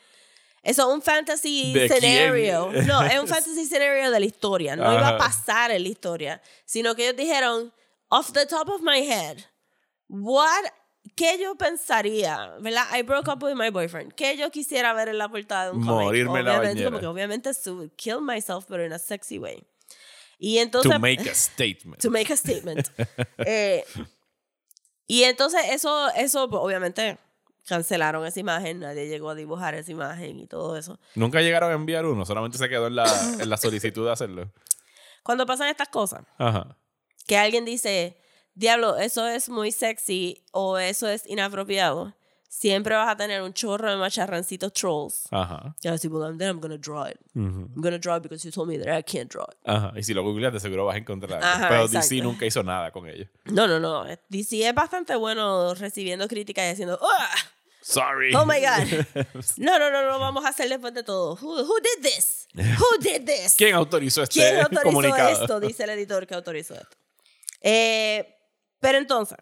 [0.62, 2.68] Eso es un fantasy ¿De scenario.
[2.70, 2.86] quién?
[2.86, 4.76] No, es un fantasy scenario de la historia.
[4.76, 6.40] No iba a pasar en la historia.
[6.64, 7.72] Sino que ellos dijeron,
[8.08, 9.38] off the top of my head,
[10.08, 10.62] what,
[11.16, 12.54] ¿qué yo pensaría?
[12.60, 12.84] ¿Verdad?
[12.96, 14.12] I broke up with my boyfriend.
[14.14, 16.04] ¿Qué yo quisiera ver en la portada de un cómic?
[16.04, 16.84] Morirme en la bañera.
[16.90, 19.64] como que obviamente su- kill myself, pero in a sexy way.
[20.38, 22.00] Y entonces to make a statement.
[22.00, 22.88] to make a statement.
[23.46, 23.84] Eh,
[25.08, 27.18] y entonces eso, eso pues, obviamente
[27.66, 30.98] cancelaron esa imagen, nadie llegó a dibujar esa imagen y todo eso.
[31.14, 33.06] Nunca llegaron a enviar uno, solamente se quedó en la,
[33.38, 34.52] en la solicitud de hacerlo.
[35.22, 36.76] Cuando pasan estas cosas, Ajá.
[37.26, 38.18] que alguien dice,
[38.54, 42.14] diablo, eso es muy sexy o eso es inapropiado,
[42.52, 45.24] siempre vas a tener un chorro de macharrancitos trolls.
[45.30, 45.74] Ajá.
[45.82, 47.18] Y así, well, then I'm gonna draw it.
[47.34, 47.70] Ujú.
[47.74, 49.56] I'm gonna draw it because you told me that I can't draw it.
[49.64, 49.92] Ajá.
[49.96, 51.42] Y si lo googleas, de seguro vas a encontrar.
[51.42, 52.08] Ajá, Pero exacto.
[52.08, 53.26] DC nunca hizo nada con ello.
[53.46, 54.04] No, no, no.
[54.28, 57.34] DC es bastante bueno recibiendo críticas y diciendo, ¡ah!
[57.80, 58.34] Sorry.
[58.34, 59.06] Oh my God.
[59.56, 61.36] No, no, no, no, vamos a hacer después de todo.
[61.40, 62.46] Who, who did this?
[62.54, 63.54] Who did this?
[63.56, 65.30] ¿Quién autorizó este ¿Quién autorizó comunicado?
[65.30, 65.58] esto?
[65.58, 66.96] Dice el editor que autorizó esto.
[67.62, 68.36] Eh,
[68.78, 69.38] pero entonces,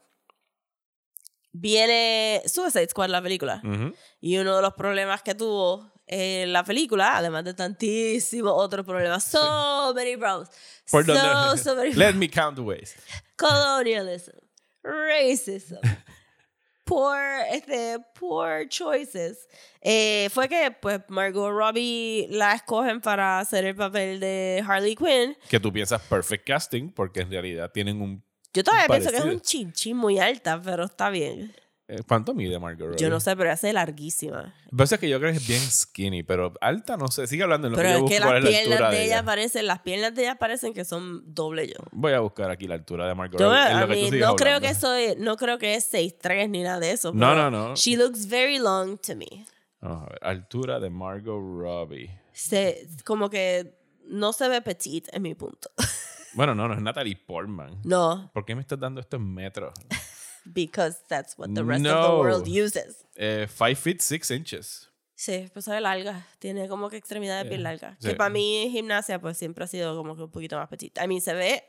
[1.53, 3.61] viene Suicide Squad, la película.
[3.65, 3.95] Ujú.
[4.21, 9.25] Y uno de los problemas que tuvo eh, la película, además de tantísimos otros problemas,
[9.25, 10.51] so many problems.
[10.91, 11.63] ¿Por so, dónde?
[11.63, 12.97] so many Let me count the ways.
[13.37, 14.37] colonialism,
[14.83, 15.79] racism,
[16.85, 17.19] poor,
[17.51, 19.49] este, poor choices.
[19.81, 25.37] Eh, fue que pues Margot Robbie la escogen para hacer el papel de Harley Quinn.
[25.49, 28.23] Que tú piensas perfect casting, porque en realidad tienen un.
[28.53, 29.35] Yo todavía pienso que es Parecido.
[29.35, 31.55] un chinchín muy alta, pero está bien.
[31.89, 32.99] eh, ¿Cuánto mide Margot Robbie?
[33.01, 34.55] Yo no sé, pero hace larguísima.
[34.71, 37.27] Lo que que yo creo que es bien skinny, pero alta no sé.
[37.27, 38.77] Sigue hablando en lo Pero que yo es busco que cuál las es la altura
[38.79, 39.25] piernas de de ella ella.
[39.25, 41.75] parecen, las piernas de ella parecen que son doble yo.
[41.93, 43.71] Voy a buscar aquí la altura de Margot Yo, Robbie.
[43.71, 46.93] en a mí, no creo que soy, no creo que es 6'3 ni nada de
[46.93, 47.13] eso.
[47.15, 47.75] No, no, no.
[47.77, 49.45] She looks very long to me.
[49.81, 50.19] Vamos a ver.
[50.23, 52.11] Altura de Margot Robbie.
[52.33, 53.75] Se, como que
[54.07, 55.71] no se ve petite en mi punto.
[56.35, 57.81] Bueno, no, no es Natalie Portman.
[57.85, 59.73] No, ¿Por qué me estás dando esto en metros?
[60.55, 62.19] because that's what the rest of the No.
[62.21, 63.07] world uses.
[63.17, 64.87] Eh, five feet six inches.
[65.15, 66.27] Sí, pues sabe larga.
[66.39, 67.97] Tiene como que extremidades bien largas.
[68.01, 68.09] sí.
[68.09, 70.99] Que para mí gimnasia pues siempre ha sido como que un poquito más petite.
[71.01, 71.63] A mí se ve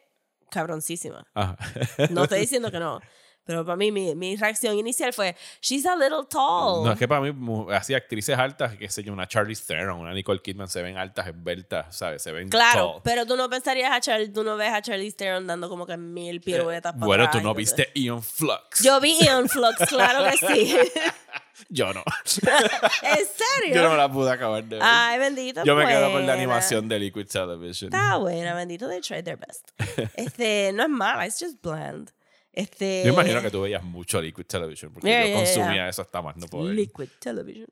[0.49, 1.27] cabroncísima.
[1.33, 1.57] Ajá.
[2.11, 3.01] No estoy diciendo que no.
[3.43, 6.83] Pero para mí mi, mi reacción inicial fue, she's a little tall.
[6.85, 10.13] No, es que para mí, así actrices altas, que sé yo, una Charlize Theron, una
[10.13, 12.21] Nicole Kidman, se ven altas, esbeltas, ¿sabes?
[12.21, 13.01] Se ven Claro, tall.
[13.03, 15.97] pero tú no pensarías a Charlie, tú no ves a Charlize Theron dando como que
[15.97, 17.57] mil piruetas para Eh, Bueno, atrás tú no cosas.
[17.77, 18.83] viste Ion Flux.
[18.83, 20.77] Yo vi Ion Flux, claro que sí.
[21.69, 22.03] Yo no.
[23.03, 23.75] ¿En serio?
[23.75, 24.83] Yo no la pude acabar de ver.
[24.83, 25.63] Ay, bendito.
[25.63, 27.93] Yo me quedo con la animación de Liquid Television.
[27.93, 28.87] Está buena, bendito.
[28.87, 29.69] They tried their best.
[30.15, 32.11] Este, no es mala, it's just bland.
[32.53, 35.89] Este, Yo imagino que tú veías mucho Liquid Television porque Yeah, yo yeah, consumía yeah.
[35.89, 36.75] eso hasta más no poder.
[36.75, 37.67] Liquid Television.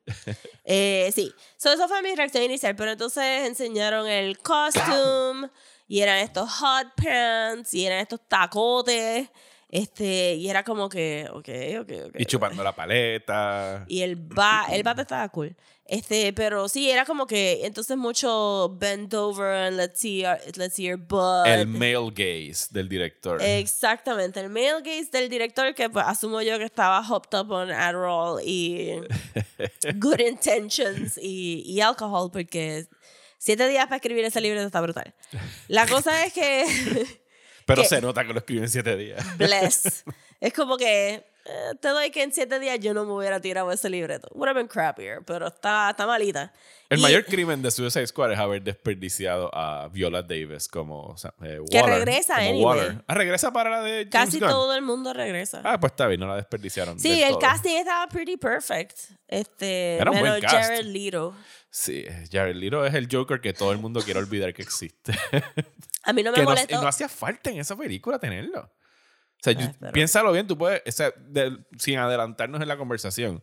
[0.64, 5.50] eh, sí, so, eso fue mi reacción inicial, pero entonces enseñaron el costume
[5.86, 9.28] y eran estos hot pants y eran estos tacotes,
[9.68, 11.48] este, y era como que, ok,
[11.80, 12.16] ok, ok.
[12.18, 13.84] Y chupando la paleta.
[13.86, 15.54] Y el ba el bate estaba cool.
[15.92, 20.76] Este, pero sí, era como que entonces mucho bend over and let's see, our- let's
[20.76, 21.48] see your butt.
[21.48, 23.42] El male gaze del director.
[23.42, 27.72] Exactamente, el male gaze del director que pues, asumo yo que estaba hopped up on
[27.72, 29.00] Adderall y
[29.96, 32.86] good intentions y, y alcohol porque
[33.38, 35.12] siete días para escribir ese libro está brutal.
[35.66, 37.08] La cosa es que,
[37.66, 39.24] Pero que- se nota que lo escribió en siete días.
[39.38, 40.04] bless,
[40.40, 43.70] es como que eh, te doy que en siete días yo no me hubiera tirado
[43.72, 44.28] ese libreto.
[44.34, 46.52] Would have been crappier, pero está, está malita.
[46.88, 51.16] El Y- mayor crimen de Suicide Squad es haber desperdiciado a Viola Davis como o
[51.16, 52.64] sea, eh, Que regresa, como anyway.
[52.64, 53.04] Waller.
[53.06, 54.48] Ah, regresa para la de James Casi Gunn.
[54.48, 55.60] todo el mundo regresa.
[55.64, 56.98] Ah, pues está bien, no la desperdiciaron.
[56.98, 57.38] Sí, el todo.
[57.38, 58.98] casting estaba pretty perfect.
[59.28, 60.54] Este, Era un buen cast.
[60.54, 61.34] Jared Leto.
[61.70, 65.12] Sí, Jared Leto es el Joker que todo el mundo quiere olvidar que existe.
[66.02, 66.82] A mí no me que no, molestó.
[66.82, 68.68] no hacía falta en esa película tenerlo.
[69.40, 72.68] O sea, yo- Ah, pero- piénsalo bien, tú puedes, o sea, de- sin adelantarnos en
[72.68, 73.42] la conversación.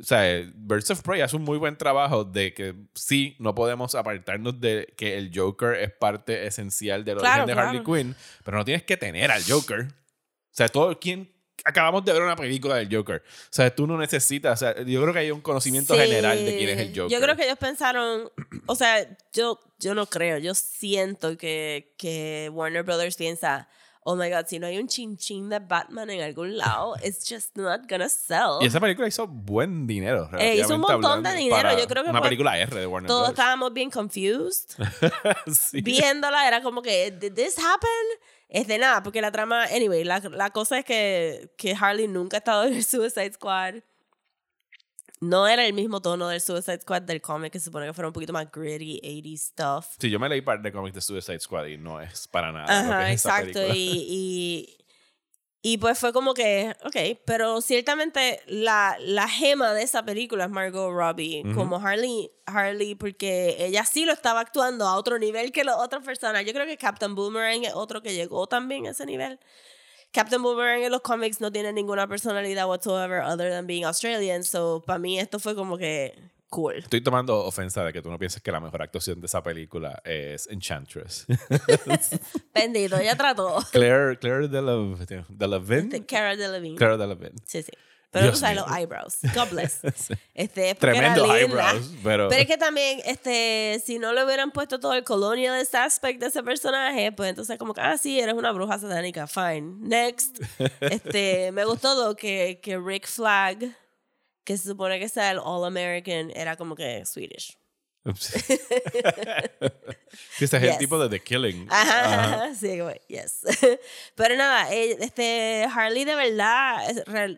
[0.00, 0.22] O sea,
[0.54, 4.94] Birds of Prey hace un muy buen trabajo de que sí, no podemos apartarnos de
[4.96, 7.94] que el Joker es parte esencial del Claro, origen de Harley claro.
[8.02, 9.82] Quinn, pero no tienes que tener al Joker.
[9.82, 11.30] O sea, todo quien
[11.66, 13.22] acabamos de ver una película del Joker.
[13.26, 16.00] O sea, tú no necesitas, o sea, yo creo que hay un conocimiento Sí.
[16.00, 17.10] general de quién es el Joker.
[17.10, 18.30] Yo creo que ellos pensaron,
[18.66, 23.68] o sea, yo, yo no creo, yo siento que, que Warner Brothers piensa,
[24.06, 27.56] oh my god, si no hay un chinchín de Batman en algún lado, it's just
[27.56, 28.58] not gonna sell.
[28.60, 30.28] Y esa película hizo buen dinero.
[30.38, 31.76] Eh, hizo un montón de dinero.
[31.78, 33.38] Yo creo que Una película R de Warner Todos Brothers.
[33.38, 34.70] estábamos bien confused.
[35.52, 35.80] Sí.
[35.82, 37.90] Viéndola era como que, ¿did this happen?
[38.48, 42.36] Es de nada, porque la trama, anyway, la, la cosa es que, que Harley nunca
[42.36, 43.76] ha estado en el Suicide Squad.
[45.24, 48.08] No era el mismo tono del Suicide Squad del cómic, que se supone que fuera
[48.08, 49.86] un poquito más gritty, 80 stuff.
[49.98, 52.66] Sí, yo me leí par de cómics de Suicide Squad y no es para nada.
[52.84, 53.60] lo Ajá, que es exacto.
[53.74, 53.74] Y,
[54.08, 54.84] y,
[55.66, 60.50] y pues fue como que, ok, pero ciertamente la, la gema de esa película es
[60.50, 65.64] Margot Robbie, como Harley, Harley, porque ella sí lo estaba actuando a otro nivel que
[65.64, 66.44] las otras personas.
[66.44, 69.40] Yo creo que Captain Boomerang es otro que llegó también a ese nivel.
[70.14, 74.80] Captain Boomerang en los cómics no tiene ninguna personalidad whatsoever other than being Australian, so
[74.86, 76.14] para mí esto fue como que
[76.50, 76.76] cool.
[76.76, 80.00] Estoy tomando ofensa de que tú no pienses que la mejor actuación de esa película
[80.04, 81.26] es Enchantress.
[82.54, 83.58] Bendito, ella trató.
[83.72, 86.06] Claire, Claire Delevingne.
[86.06, 86.78] Cara Delevingne.
[86.78, 87.42] Claire Delevingne.
[87.44, 87.72] Sí, sí.
[88.14, 88.64] Pero Dios tú sabes mío.
[88.68, 89.18] los eyebrows.
[89.34, 89.80] God bless.
[90.34, 92.28] Este, Tremendo eyebrows, pero...
[92.28, 96.26] Pero es que también, este, si no le hubieran puesto todo el colonialist aspect de
[96.26, 99.74] ese personaje, pues entonces como que, ah, sí, eres una bruja satánica, fine.
[99.80, 100.40] Next.
[100.80, 103.76] Este, me gustó lo que, que Rick Flag,
[104.44, 107.56] que se supone que sea el All American, era como que Swedish.
[110.36, 110.78] Sí, ese es el Yes.
[110.78, 111.66] tipo de The Killing.
[111.70, 112.24] Ajá, Ajá.
[112.44, 113.40] ajá, sí, como, yes.
[114.14, 116.82] Pero nada, eh, este, Harley de verdad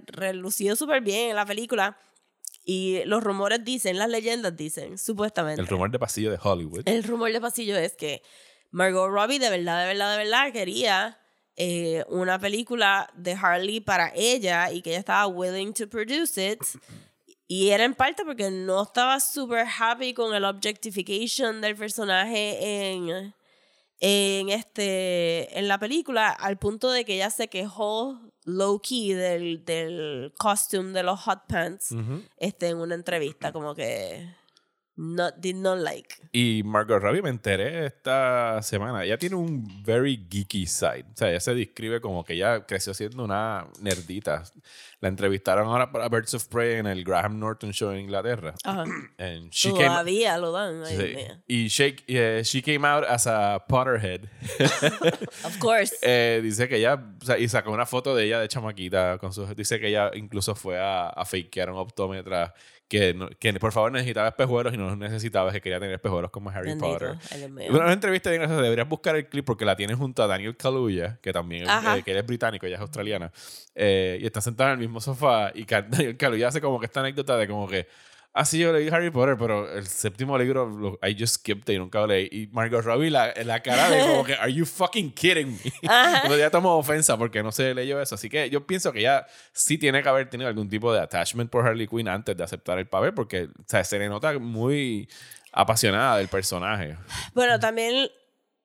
[0.09, 1.99] relució súper bien en la película.
[2.65, 5.61] Y los rumores dicen, las leyendas dicen, supuestamente.
[5.61, 6.83] El rumor de pasillo de Hollywood.
[6.87, 8.23] El rumor de pasillo es que
[8.73, 11.19] Margot Robbie de verdad, de verdad, de verdad quería
[11.57, 16.61] eh, una película de Harley para ella y que ella estaba willing to produce it.
[17.49, 23.35] Y era en parte porque no estaba super happy con el objectification del personaje en,
[24.01, 29.65] en, este, en la película, al punto de que ella se quejó low key del,
[29.65, 31.95] del costume de los hot pants
[32.37, 34.29] este, en una entrevista, como que
[34.97, 36.17] not, did not like.
[36.33, 39.05] Y Margot Robbie me enteré esta semana.
[39.05, 41.05] Ella tiene un very geeky side.
[41.13, 44.43] O sea, ella se describe como que ella creció siendo una nerdita.
[45.01, 48.55] La entrevistaron ahora para Birds of Prey en el Graham Norton Show en Inglaterra.
[48.65, 48.85] Ajá.
[49.19, 50.83] And she came, Todavía lo dan.
[50.85, 51.17] ay, sí.
[51.47, 54.29] Y she, eh, she came out as a Potterhead.
[55.45, 55.95] Of course.
[56.09, 59.33] Eh, dice que ella, o sea, y sacó una foto de ella de chamaquita con
[59.33, 62.55] sus, dice que ella incluso fue a, a fakear un optómetra
[62.89, 66.51] que, no- que por favor necesitaba espejuelos y no necesitaba, que quería tener espejuelos como
[66.51, 66.89] Harry Bendito.
[66.89, 67.51] Potter.
[67.51, 67.71] Mío.
[67.71, 71.19] Una, entrevista bien graciosa, deberías buscar el clip porque la tiene junto a Daniel Kaluuya,
[71.21, 73.33] que también eh, que él es británico, ella es australiana,
[73.75, 77.01] eh, y están sentados en el mismo sofá y Daniel Kaluuya hace como que esta
[77.01, 77.87] anécdota de como que
[78.39, 81.79] Ah, sí, yo leí Harry Potter, pero el séptimo libro lo, I just skipped y
[81.79, 82.29] nunca lo leí.
[82.31, 85.89] Y Margot Robbie, la, la cara de como que, ¿Are you fucking kidding me?
[86.23, 88.15] Como ya tomó ofensa porque no se leyó eso.
[88.17, 91.51] Así que yo pienso que ya sí tiene que haber tenido algún tipo de attachment
[91.51, 95.09] por Harley Quinn antes de aceptar el papel, porque o sea, se le nota muy
[95.53, 96.99] apasionada del personaje.
[97.33, 98.11] Bueno, también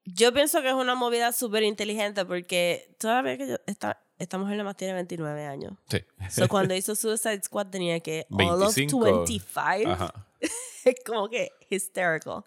[0.04, 4.54] yo pienso que es una movida súper inteligente porque todavía que yo, esta, esta mujer
[4.58, 5.74] nada más tiene 29 años.
[5.90, 6.00] Sí.
[6.30, 9.00] So, cuando hizo Suicide Squad tenía que all of 25.
[9.26, 9.90] 25.
[9.92, 10.28] Ajá.
[11.06, 12.44] Como que hysterical.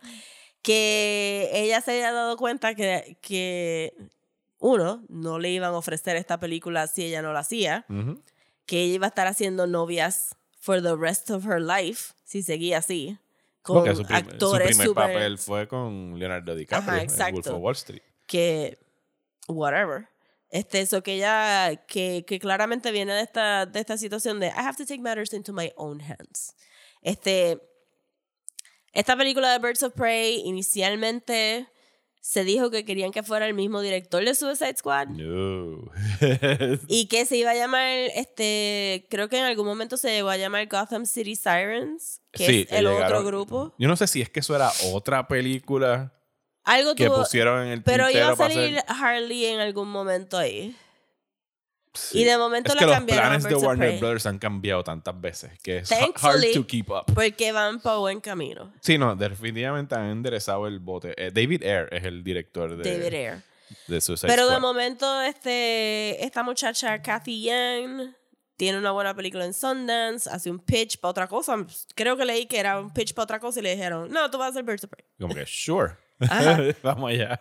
[0.63, 3.93] Que ella se haya dado cuenta que, que,
[4.59, 7.85] uno, no le iban a ofrecer esta película si ella no la hacía.
[7.91, 8.23] Ujú.
[8.67, 12.79] Que ella iba a estar haciendo novias for the rest of her life si seguía
[12.79, 13.19] así.
[13.61, 17.35] Con Porque su, prim- su actores primer super- papel fue con Leonardo DiCaprio Ajá, en
[17.35, 18.03] Wolf of Wall Street.
[18.27, 18.79] que
[19.49, 20.09] whatever.
[20.55, 24.53] Este, eso que ella, que, que claramente viene de esta, de esta situación de I
[24.59, 26.55] have to take matters into my own hands.
[27.03, 27.59] Este,
[28.93, 31.67] esta película de Birds of Prey inicialmente
[32.21, 35.91] se dijo que querían que fuera el mismo director de Suicide Squad No.
[36.89, 40.37] y que se iba a llamar, este, creo que en algún momento se llegó a
[40.37, 43.75] llamar Gotham City Sirens, que Sí, es el otro llegaron- grupo.
[43.77, 46.14] Yo no sé si es que eso era otra película
[46.65, 50.39] Algo que tuvo, pusieron en el pero iba a salir hacer- Harley en algún momento
[50.39, 50.75] ahí.
[51.93, 52.21] Sí.
[52.23, 54.01] Y de momento es la que los cambiaron a planes de Warner Prey.
[54.01, 57.05] Brothers han cambiado tantas veces que es ha- hard to keep up.
[57.15, 58.73] Porque van para buen camino.
[58.81, 61.15] Sí, no, definitivamente han enderezado el bote.
[61.17, 63.43] Eh, David Ayer es el director de, David Ayer.
[63.87, 64.61] de Suicide Pero de Squad.
[64.61, 68.13] momento, este, esta muchacha, Kathy Young,
[68.57, 71.57] tiene una buena película en Sundance, hace un pitch para otra cosa.
[71.95, 74.39] Creo que leí que era un pitch para otra cosa y le dijeron, no, tú
[74.39, 75.05] vas a hacer Birds of Prey.
[75.21, 75.93] Como que, sure.
[76.83, 77.41] Vamos allá.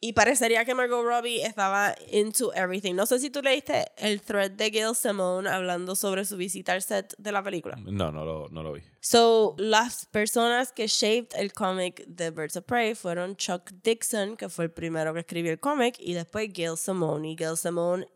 [0.00, 2.94] Y parecería que Margot Robbie estaba into everything.
[2.94, 6.82] No sé si tú leíste el thread de Gail Simone hablando sobre su visita al
[6.82, 7.76] set de la película.
[7.76, 8.82] No, no lo, no lo vi.
[9.00, 14.50] So, las personas que shaped el cómic de Birds of Prey fueron Chuck Dixon, que
[14.50, 17.30] fue el primero que escribió el cómic, y después Gail Simone.
[17.30, 18.06] Y Gail Simone,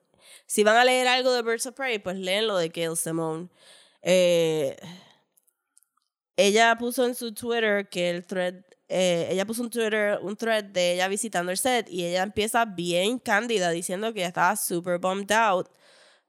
[0.44, 3.48] si van a leer algo de Birds of Prey, pues leen lo de Gail Simone.
[4.02, 4.76] Eh,
[6.36, 10.64] ella puso en su Twitter que el thread, eh, ella puso un Twitter, un thread
[10.64, 15.30] de ella visitando el set, y ella empieza bien cándida diciendo que estaba super bummed
[15.32, 15.68] out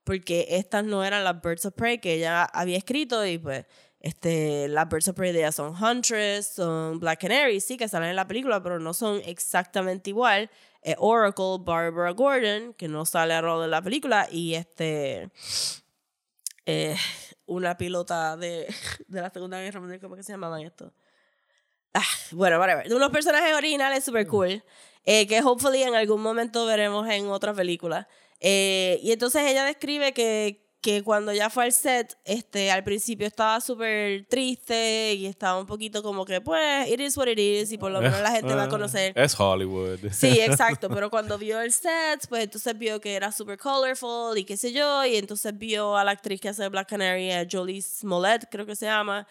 [0.10, 3.66] porque estas no eran las Birds of Prey que ella había escrito y pues
[4.00, 8.10] este, las Birds of Prey de ella son Huntress, son Black Canary, sí que salen
[8.10, 10.50] en la película, pero no son exactamente igual.
[10.82, 15.30] Eh, Oracle, Barbara Gordon, que no sale a rol en la película, y este
[16.66, 16.96] eh,
[17.46, 18.74] una pilota de,
[19.08, 20.92] de la Segunda Guerra Mundial, ¿cómo que se llamaban esto?
[21.94, 22.94] Ah, bueno, whatever.
[22.94, 24.64] Unos personajes originales super cool,
[25.06, 28.08] eh, que hopefully en algún momento veremos en otra película.
[28.40, 33.28] Eh, y entonces ella describe que, que cuando ya fue al set, este, al principio
[33.28, 37.72] estaba súper triste y estaba un poquito como que, pues, it is what it is,
[37.72, 39.12] y por lo menos la gente va a conocer.
[39.18, 40.00] Es Hollywood.
[40.12, 44.46] Sí, exacto, pero cuando vio el set, pues entonces vio que era super colorful y
[44.46, 47.82] qué sé yo, y entonces vio a la actriz que hace Black Canary, a Jolie
[47.82, 49.28] Smollett, creo que se llama,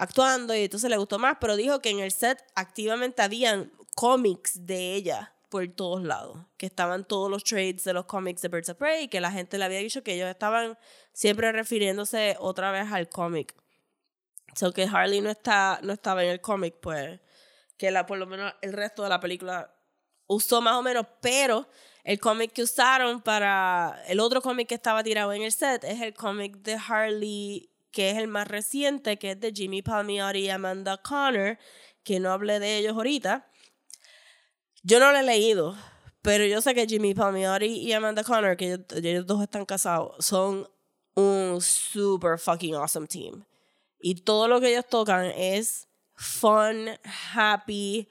[0.00, 4.64] actuando, y entonces le gustó más, pero dijo que en el set activamente habían cómics
[4.64, 8.70] de ella por todos lados, que estaban todos los trades de los cómics de Birds
[8.70, 10.78] of Prey, y que la gente le había dicho que ellos estaban
[11.12, 13.54] siempre refiriéndose otra vez al cómic.
[14.54, 17.20] So que Harley no, está, no estaba en el cómic, pues
[17.76, 19.74] que la, por lo menos el resto de la película
[20.26, 21.68] usó más o menos, pero
[22.04, 26.00] el cómic que usaron para el otro cómic que estaba tirado en el set es
[26.00, 30.50] el cómic de Harley, que es el más reciente, que es de Jimmy Palmiotti y
[30.50, 31.58] Amanda Connor,
[32.02, 33.46] que no hablé de ellos ahorita.
[34.82, 35.76] Yo no lo he leído,
[36.22, 40.24] pero yo sé que Jimmy Palmiotti y Amanda Connor, que ellos, ellos dos están casados,
[40.24, 40.68] son
[41.14, 43.44] un super fucking awesome team.
[44.00, 46.88] Y todo lo que ellos tocan es fun,
[47.34, 48.08] happy,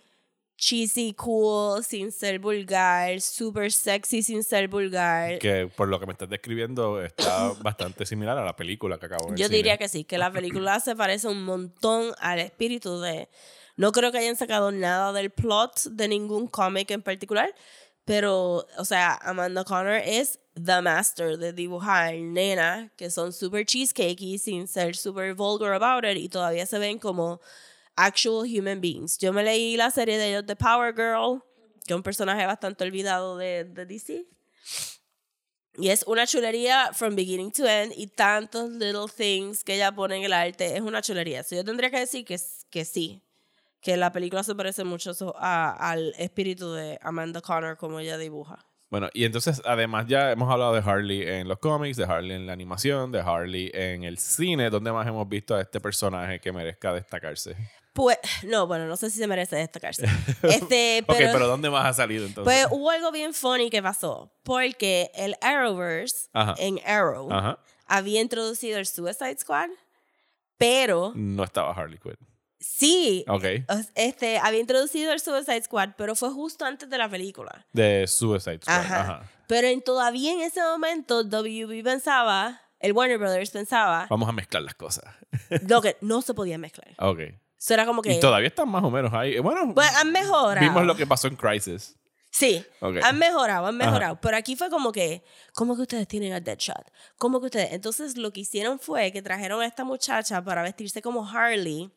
[0.59, 5.39] cheesy, cool, sin ser vulgar, super sexy sin ser vulgar.
[5.39, 9.31] Que por lo que me estás describiendo está bastante similar a la película que acabo
[9.31, 13.29] de Yo diría que sí, que la película se parece un montón al espíritu de...
[13.77, 17.55] No creo que hayan sacado nada del plot de ningún cómic en particular,
[18.03, 24.37] pero, o sea, Amanda Connor es the master de dibujar nena que son super cheesecakey
[24.37, 27.39] sin ser super vulgar about it y todavía se ven como
[28.05, 29.17] actual human beings.
[29.17, 31.41] Yo me leí la serie de ellos de Power Girl,
[31.85, 34.25] que es un personaje bastante olvidado de, de DC.
[35.77, 40.17] Y es una chulería from beginning to end y tantos little things que ella pone
[40.17, 40.75] en el arte.
[40.75, 41.43] Es una chulería.
[41.43, 42.37] So, yo tendría que decir que,
[42.69, 43.21] que sí.
[43.81, 48.65] Que la película se parece mucho a- al espíritu de Amanda Connor como ella dibuja.
[48.89, 52.47] Bueno, y entonces además ya hemos hablado de Harley en los cómics, de Harley en
[52.47, 54.69] la animación, de Harley en el cine.
[54.71, 57.55] ¿Dónde más hemos visto a este personaje que merezca destacarse?
[57.93, 60.05] Pues, no, bueno, no sé si se merece destacarse.
[60.43, 62.43] Este, ok, pero, pero ¿dónde más ha salido entonces?
[62.43, 64.31] pues hubo algo bien funny que pasó.
[64.43, 66.55] Porque el Arrowverse Ajá.
[66.59, 67.59] en Arrow Ajá.
[67.87, 69.69] había introducido el Suicide Squad,
[70.57, 72.17] pero No estaba Harley Quinn.
[72.61, 73.45] Sí, Ok.
[73.95, 77.65] este, había introducido el Suicide Squad, pero fue justo antes de la película.
[77.73, 78.75] De Suicide Squad.
[78.75, 79.01] Ajá.
[79.01, 79.31] Ajá.
[79.47, 84.61] Pero en, todavía en ese momento, WB pensaba, el Warner Brothers pensaba, Vamos a mezclar
[84.63, 85.05] las cosas.
[85.67, 86.93] lo que no se podía mezclar.
[86.99, 87.19] Ok.
[87.59, 88.13] Eso era como que...
[88.13, 89.37] Y todavía están más o menos ahí.
[89.39, 90.65] Bueno, Pues han mejorado.
[90.65, 91.95] vimos lo que pasó en Crisis.
[92.31, 93.85] Sí, han mejorado, han Ajá.
[93.89, 94.19] mejorado.
[94.21, 95.23] Pero aquí fue como que,
[95.55, 96.91] ¿cómo que ustedes tienen a Deadshot?
[97.17, 97.73] ¿Cómo que ustedes?
[97.73, 101.91] Entonces lo que hicieron fue que trajeron a esta muchacha para vestirse como Harley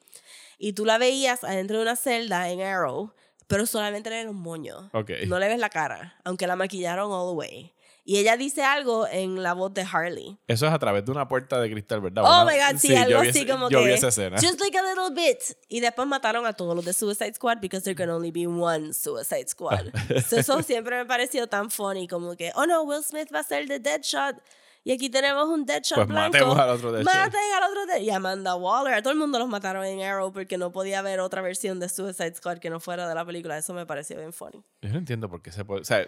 [0.58, 3.12] y tú la veías adentro de una celda en Arrow,
[3.46, 4.84] pero solamente le los moños.
[4.94, 5.10] Ok.
[5.26, 7.74] No le ves la cara, aunque la maquillaron all the way.
[8.04, 10.36] Y ella dice algo en la voz de Harley.
[10.48, 12.24] Eso es a través de una puerta de cristal, ¿verdad?
[12.26, 13.86] Oh Una- my god, sí, yo algo así como yo que.
[13.86, 14.38] vi esa escena.
[14.40, 15.38] Just like a little bit.
[15.68, 18.92] Y después mataron a todos los de Suicide Squad because there can only be one
[18.92, 19.86] Suicide Squad.
[20.28, 23.44] So, eso siempre me pareció tan funny como que, oh no, Will Smith va a
[23.44, 24.36] ser de Deadshot.
[24.84, 26.32] Y aquí tenemos un Deadshot Pues blanco.
[26.32, 27.14] matemos al otro Deadshot.
[27.14, 28.02] Maten al otro Deadshot.
[28.04, 28.94] Y Amanda Waller.
[28.94, 31.88] A todo el mundo los mataron en Arrow porque no podía haber otra versión de
[31.88, 33.56] Suicide Squad que no fuera de la película.
[33.56, 34.60] Eso me pareció bien funny.
[34.80, 35.82] Yo no entiendo por qué se puede.
[35.82, 36.04] O sea,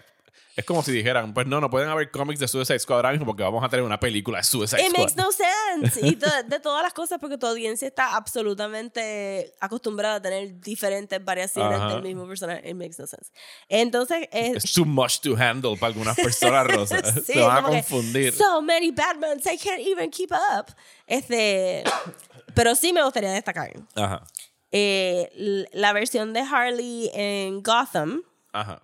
[0.56, 3.26] es como si dijeran, pues no, no pueden haber cómics de Suicide Squad ahora mismo
[3.26, 4.98] porque vamos a tener una película de Suicide It Squad.
[5.00, 6.06] makes no sense.
[6.06, 11.22] Y to- de todas las cosas, porque tu audiencia está absolutamente acostumbrada a tener diferentes
[11.24, 11.94] variaciones Ajá.
[11.94, 12.68] del mismo personaje.
[12.68, 13.32] It makes no sense.
[13.68, 14.64] Entonces, es.
[14.64, 17.02] Es too much to handle para algunas personas rosas.
[17.26, 18.32] Sí, se van a confundir.
[18.34, 20.66] So many Batmans, I can't even keep up.
[21.06, 21.82] Este,
[22.54, 24.24] pero sí me gustaría destacar Ajá.
[24.70, 28.22] eh, la versión de Harley en Gotham.
[28.52, 28.82] Ajá.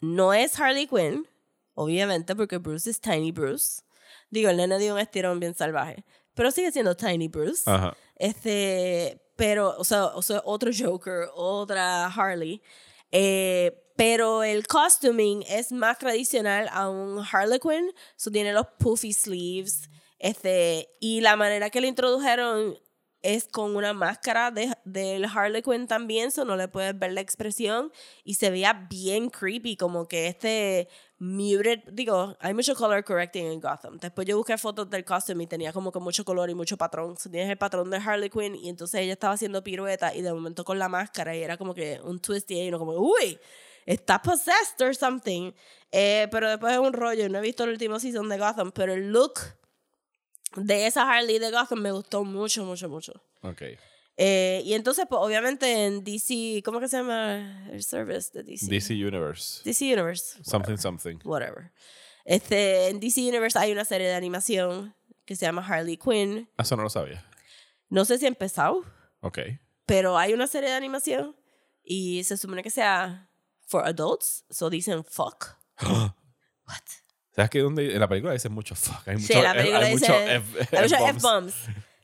[0.00, 1.26] No es Harley Quinn,
[1.74, 3.82] obviamente, porque Bruce es Tiny Bruce.
[4.30, 6.04] Digo, el nene dio un estirón bien salvaje.
[6.34, 7.62] Pero sigue siendo Tiny Bruce.
[7.66, 7.96] Ajá.
[8.16, 12.62] Este, pero, o sea, o sea, otro Joker, otra Harley.
[13.10, 17.92] Eh, pero el costuming es más tradicional a un Harlequin.
[18.16, 19.88] So tiene los puffy sleeves.
[20.18, 22.78] Este, y la manera que lo introdujeron
[23.34, 27.92] es con una máscara de, del Harlequin también, so no le puedes ver la expresión.
[28.24, 33.60] Y se veía bien creepy, como que este muted, digo, hay mucho color correcting en
[33.60, 33.98] Gotham.
[33.98, 37.16] Después yo busqué fotos del costume y tenía como que mucho color y mucho patrón.
[37.16, 40.32] So, tienes el patrón de Harley Quinn y entonces ella estaba haciendo pirueta y de
[40.32, 43.38] momento con la máscara y era como que un twist y uno como, uy,
[43.86, 45.52] está possessed or something.
[45.90, 48.92] Eh, pero después es un rollo, no he visto el último season de Gotham, pero
[48.92, 49.40] el look
[50.56, 53.12] de esa Harley de Gotham me gustó mucho, mucho, mucho.
[53.42, 53.62] Ok.
[54.18, 58.66] Eh, y entonces, pues obviamente en DC, ¿cómo que se llama el service de DC?
[58.66, 59.60] DC Universe.
[59.64, 60.42] DC Universe.
[60.42, 61.18] Something, something.
[61.24, 61.72] Whatever.
[62.24, 64.94] Este, en DC Universe hay una serie de animación
[65.26, 66.48] que se llama Harley Quinn.
[66.56, 67.28] Eso no lo sabía.
[67.88, 68.82] No sé si ha empezado,
[69.20, 69.38] Ok.
[69.84, 71.36] pero hay una serie de animación
[71.84, 73.30] y se supone que sea
[73.66, 75.56] for adults, so dicen fuck.
[75.82, 76.82] What?
[77.36, 79.06] ¿Sabes que donde en la película dicen mucho fuck?
[79.06, 80.12] Hay mucho, Sí, la película hay dice.
[80.12, 81.54] hay muchos F-bombs.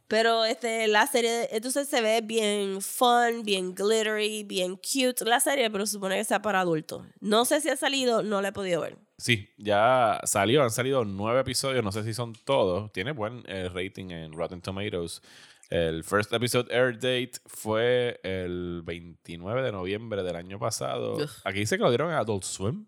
[0.09, 5.71] Pero este, la serie, entonces se ve bien fun, bien glittery, bien cute la serie,
[5.71, 7.03] pero supone que sea para adultos.
[7.21, 8.99] No sé si ha salido, no la he podido ver.
[9.17, 12.93] Sí, ya salió, han salido nueve episodios, no sé si son todos.
[12.93, 15.23] Tiene buen eh, rating en Rotten Tomatoes.
[15.71, 21.15] El first episode air date fue el 29 de noviembre del año pasado.
[21.15, 21.31] Ugh.
[21.45, 22.85] Aquí dice que lo dieron en Adult Swim.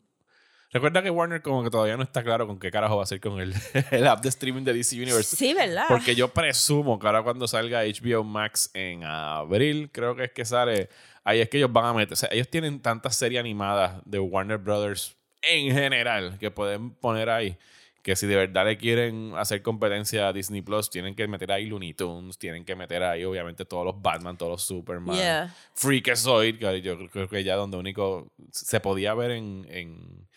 [0.74, 3.20] Recuerda que Warner como que todavía no está claro con qué carajo va a hacer
[3.20, 3.54] con el,
[3.92, 5.36] el app de streaming de DC Universe.
[5.36, 5.84] Sí, ¿verdad?
[5.86, 10.44] Porque yo presumo que ahora cuando salga HBO Max en abril, creo que es que
[10.44, 10.88] sale,
[11.22, 14.18] ahí es que ellos van a meter, o sea, ellos tienen tantas series animadas de
[14.18, 17.56] Warner Brothers en general que pueden poner ahí,
[18.02, 21.66] que si de verdad le quieren hacer competencia a Disney Plus, tienen que meter ahí
[21.66, 25.54] Looney Tunes, tienen que meter ahí obviamente todos los Batman, todos los Superman, Yeah.
[25.74, 29.68] Freakazoid, que yo creo que ya donde único se podía ver en...
[29.70, 30.33] en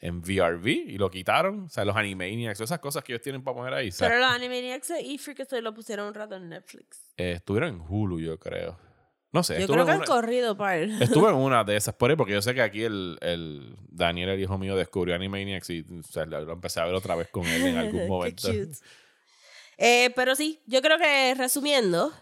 [0.00, 3.56] en VRV y lo quitaron, o sea, los Animaniacs, esas cosas que ellos tienen para
[3.56, 3.90] poner ahí.
[3.98, 7.00] Pero los Animaniacs y Freakazoid lo pusieron un rato en Netflix.
[7.16, 8.78] eh, estuvieron en Hulu, yo creo.
[9.30, 11.02] No sé, Yo creo que han una- corrido para él.
[11.02, 14.30] Estuve en una de esas por ahí, porque yo sé que aquí el, el Daniel,
[14.30, 17.44] el hijo mío, descubrió Animaniacs y o sea, lo, empecé a ver otra vez con
[17.46, 18.48] él en algún Qué momento.
[18.48, 18.72] cute.
[19.76, 22.12] Eh, pero sí, yo creo que resumiendo,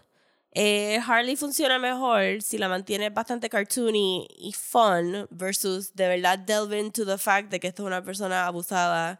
[0.59, 6.79] eh, Harley funciona mejor si la mantiene bastante cartoony y fun versus de verdad delve
[6.79, 9.19] into the fact de que esto es una persona abusada,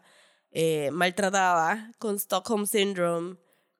[0.50, 3.36] eh, maltratada, con Stockholm Syndrome,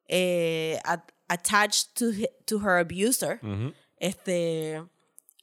[0.07, 2.13] eh, at- attached to,
[2.47, 3.41] to her abuser.
[3.99, 4.81] Este,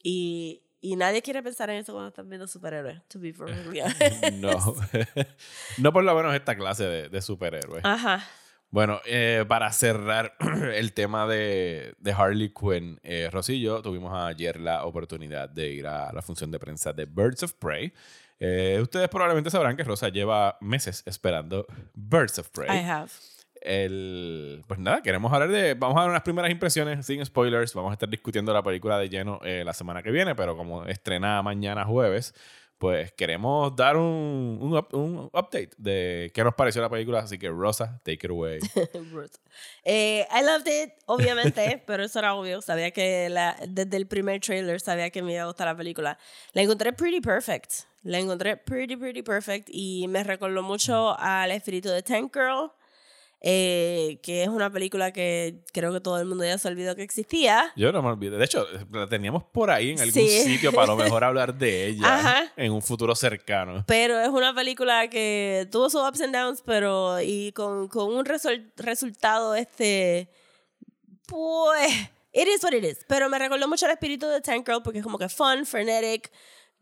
[0.02, 4.24] y, y nadie quiere pensar en eso cuando están viendo superhéroes, to be perfectly honest.
[4.32, 4.74] No.
[5.78, 7.84] no por lo menos esta clase de, de superhéroes.
[7.84, 8.24] Ajá.
[8.76, 10.34] Bueno, eh, para cerrar
[10.74, 15.70] el tema de, de Harley Quinn, eh, Rosy y yo tuvimos ayer la oportunidad de
[15.70, 17.94] ir a la función de prensa de Birds of Prey.
[18.38, 21.64] Eh, ustedes probablemente sabrán que Rosa lleva meses esperando
[21.94, 22.68] Birds of Prey.
[22.68, 23.10] I have.
[23.62, 25.72] el, pues nada, queremos hablar de.
[25.72, 27.72] Vamos a dar unas primeras impresiones sin spoilers.
[27.72, 30.84] Vamos a estar discutiendo la película de lleno eh, la semana que viene, pero como
[30.84, 32.34] estrena mañana jueves,
[32.78, 37.20] pues queremos dar un, un, up- un update de qué nos pareció la película.
[37.20, 38.58] Así que, Rosa, take it away.
[39.84, 42.60] Eh, I loved it, obviamente, pero eso era obvio.
[42.60, 46.18] Sabía que la, desde el primer trailer sabía que me iba a gustar la película.
[46.52, 47.72] La encontré pretty perfect.
[48.02, 52.70] La encontré pretty, pretty perfect y me recordó mucho al espíritu de Tank Girl,
[53.40, 57.02] eh, que es una película que creo que todo el mundo ya se olvidó que
[57.02, 57.72] existía.
[57.76, 58.38] Yo no me olvidé.
[58.38, 60.28] De hecho, la teníamos por ahí en algún Sí.
[60.42, 62.52] sitio para a lo mejor hablar de ella Ajá.
[62.56, 63.84] en un futuro cercano.
[63.86, 68.24] Pero es una película que tuvo sus ups and downs, pero y con, con un
[68.24, 70.28] resol- resultado este,
[71.26, 71.92] pues,
[72.32, 73.04] it is what it is.
[73.06, 76.30] Pero me recordó mucho el espíritu de Tank Girl porque es como que fun, frenetic,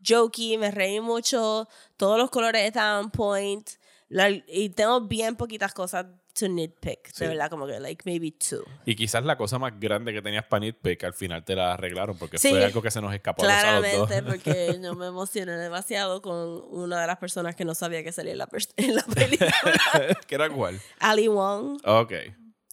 [0.07, 3.69] jokey, me reí mucho, todos los colores estaban on point,
[4.07, 6.05] la- y tengo bien poquitas cosas
[6.37, 7.23] to nitpick, Sí.
[7.23, 8.63] de verdad, como que like maybe two.
[8.85, 12.17] Y quizás la cosa más grande que tenías para Nitpick al final te la arreglaron
[12.17, 12.49] porque Sí.
[12.49, 14.07] fue algo que se nos escapó los- a los dos.
[14.07, 16.35] Claramente, porque yo me emocioné demasiado con
[16.71, 19.53] una de las personas que no sabía que salía en la, en la película,
[20.27, 20.79] ¿Qué era cuál?
[20.99, 21.79] Ali Wong.
[21.85, 22.13] Ok.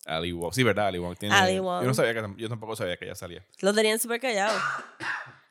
[0.04, 0.52] Ali Wong.
[0.52, 0.88] Sí, ¿verdad?
[0.88, 1.34] Ali Wong tiene.
[1.34, 1.82] Ali Wong.
[1.82, 3.46] Yo, no sabía que, yo tampoco sabía que ella salía.
[3.60, 4.58] Lo tenían súper callado.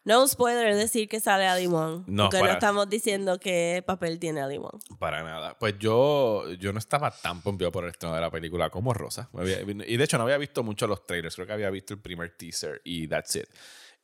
[0.04, 2.06] No spoiler decir que sale Ali Wong.
[2.08, 4.80] No, porque no estamos diciendo qué papel tiene Ali Wong.
[4.98, 5.58] Para nada.
[5.60, 9.30] Pues yo, yo no estaba tan pompeado por el estreno de la película como Rosa.
[9.34, 11.36] Había- y de hecho no había visto mucho los trailers.
[11.36, 13.46] Creo que había visto el primer teaser y that's it.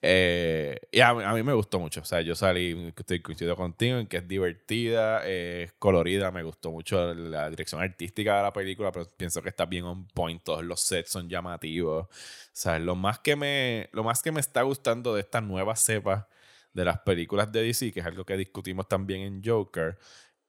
[0.02, 2.02] Eh, y a, mí- me gustó mucho.
[2.02, 6.32] O sea, yo salí, estoy coincido contigo en que es divertida, es colorida.
[6.32, 10.08] Me gustó mucho la dirección artística de la película, pero pienso que está bien on
[10.08, 10.42] point.
[10.44, 12.06] Todos los sets son llamativos.
[12.06, 12.10] O
[12.54, 16.28] sea, lo más que me, lo más que me está gustando de esta nueva cepa
[16.74, 19.98] de las películas de DC, que es algo que discutimos también en Joker,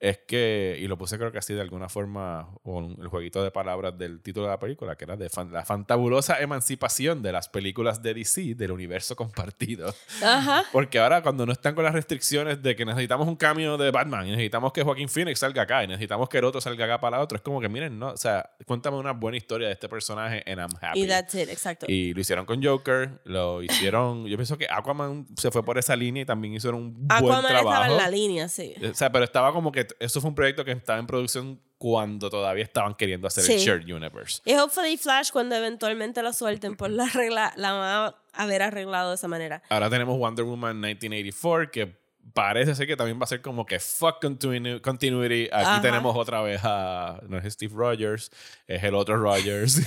[0.00, 3.50] es que, y lo puse creo que así de alguna forma, con el jueguito de
[3.50, 7.48] palabras del título de la película, que era de fan- la fantabulosa emancipación de las
[7.48, 9.92] películas de DC, del universo compartido.
[10.22, 10.64] Ajá.
[10.72, 14.26] Porque ahora cuando no están con las restricciones de que necesitamos un cambio de Batman,
[14.26, 17.16] y necesitamos que Joaquín Phoenix salga acá, y necesitamos que el otro salga acá para
[17.16, 19.88] la otra, es como que miren, no, o sea, cuéntame una buena historia de este
[19.88, 21.02] personaje and I'm happy.
[21.02, 21.86] Y that's it, exacto.
[21.88, 24.26] Y lo hicieron con Joker, lo hicieron.
[24.26, 27.44] Yo pienso que Aquaman se fue por esa línea y también hicieron un buen Aquaman
[27.46, 27.68] trabajo.
[27.70, 28.74] estaba en la línea, sí.
[28.88, 32.28] O sea, pero estaba como que eso fue un proyecto que estaba en producción cuando
[32.28, 33.64] todavía estaban queriendo hacer el Sí.
[33.66, 34.40] Shared Universe.
[34.44, 39.10] Y hopefully Flash, cuando eventualmente la suelten, pues la, regla, la van a haber arreglado
[39.10, 39.62] de esa manera.
[39.68, 43.78] Ahora tenemos Wonder Woman 1984 que parece ser que también va a ser como que
[43.80, 45.44] fuck continu- continuity.
[45.44, 45.80] Aquí Ajá.
[45.80, 48.30] tenemos otra vez a no es Steve Rogers,
[48.66, 49.80] es el otro Rogers.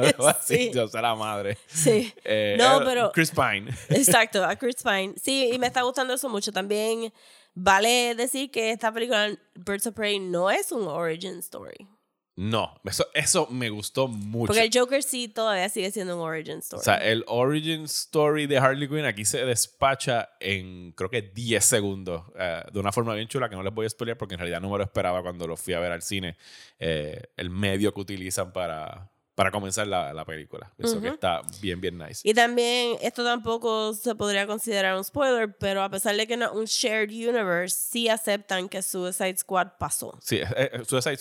[0.42, 0.70] Sí.
[0.72, 1.58] Dios sea la madre.
[1.66, 2.12] Sí.
[2.24, 3.70] Eh, No, pero- Chris Pine.
[3.90, 5.14] Exacto, a Chris Pine.
[5.22, 6.50] Sí, y me está gustando eso mucho.
[6.52, 7.12] También
[7.54, 11.88] vale decir que esta película, Birds of Prey, no es un origin story.
[12.34, 14.46] No, eso, eso me gustó mucho.
[14.46, 16.80] Porque el Joker sí todavía sigue siendo un origin story.
[16.80, 21.62] O sea, el origin story de Harley Quinn aquí se despacha en creo que 10
[21.62, 22.24] segundos.
[22.38, 24.62] eh, de una forma bien chula que no les voy a spoiler porque en realidad
[24.62, 26.38] no me lo esperaba cuando lo fui a ver al cine.
[26.78, 30.70] eh, el medio que utilizan para, para comenzar la, la película.
[30.78, 31.14] Eso que Ujú.
[31.14, 32.20] está bien, bien nice.
[32.22, 36.52] Y también, esto tampoco se podría considerar un spoiler, pero a pesar de que no
[36.52, 40.18] un shared universe, sí aceptan que Suicide Squad pasó.
[40.20, 41.16] Sí, eh, eh, Suicide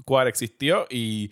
[0.00, 1.30] Squad existió y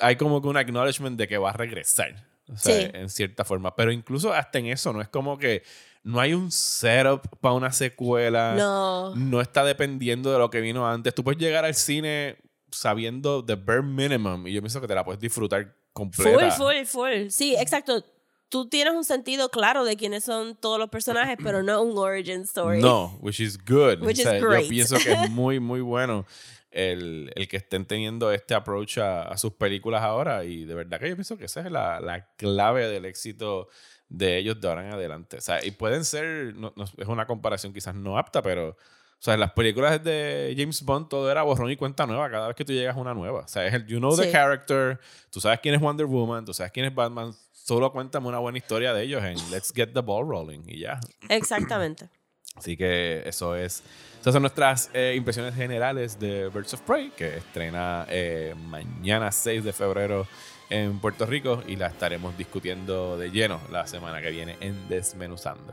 [0.00, 2.26] hay como que un acknowledgement de que va a regresar.
[2.52, 2.90] O sea, Sí.
[2.92, 3.76] en cierta forma.
[3.76, 5.62] Pero incluso hasta en eso, no es como que
[6.02, 8.54] no hay un setup para una secuela.
[8.56, 9.14] No.
[9.14, 11.14] no está dependiendo de lo que vino antes.
[11.14, 12.38] Tú puedes llegar al cine
[12.72, 16.50] sabiendo the bare minimum y yo pienso que te la puedes disfrutar completa.
[16.50, 17.28] Full, full, full.
[17.30, 18.04] Sí, exacto.
[18.48, 22.42] Tú tienes un sentido claro de quiénes son todos los personajes, pero no un origin
[22.42, 22.80] story.
[22.82, 24.02] No, which is good.
[24.02, 24.62] Which O sea, is great.
[24.64, 26.26] Yo pienso que es muy, muy bueno
[26.70, 31.00] el, el que estén teniendo este approach a, a sus películas ahora y de verdad
[31.00, 33.68] que yo pienso que esa es la, la clave del éxito
[34.10, 35.38] de ellos de ahora en adelante.
[35.38, 38.76] O sea, y pueden ser, no- no- es una comparación quizás no apta, pero
[39.22, 42.48] o sea, en las películas de James Bond todo era borrón y cuenta nueva cada
[42.48, 43.42] vez que tú llegas a una nueva.
[43.42, 44.98] O sea, es el you know the character,
[45.30, 48.58] tú sabes quién es Wonder Woman, tú sabes quién es Batman, solo cuéntame una buena
[48.58, 50.98] historia de ellos en Let's Get the Ball Rolling y ya.
[51.28, 52.08] Exactamente.
[52.56, 53.84] Así que eso es.
[54.20, 59.62] Esas son nuestras eh, impresiones generales de Birds of Prey, que estrena eh, mañana 6
[59.62, 60.26] de febrero
[60.68, 65.72] en Puerto Rico y la estaremos discutiendo de lleno la semana que viene en Desmenuzando.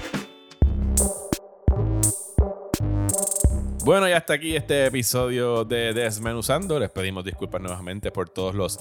[3.83, 6.79] Bueno, y hasta aquí este episodio de Desmenuzando.
[6.79, 8.77] Les pedimos disculpas nuevamente por todos los.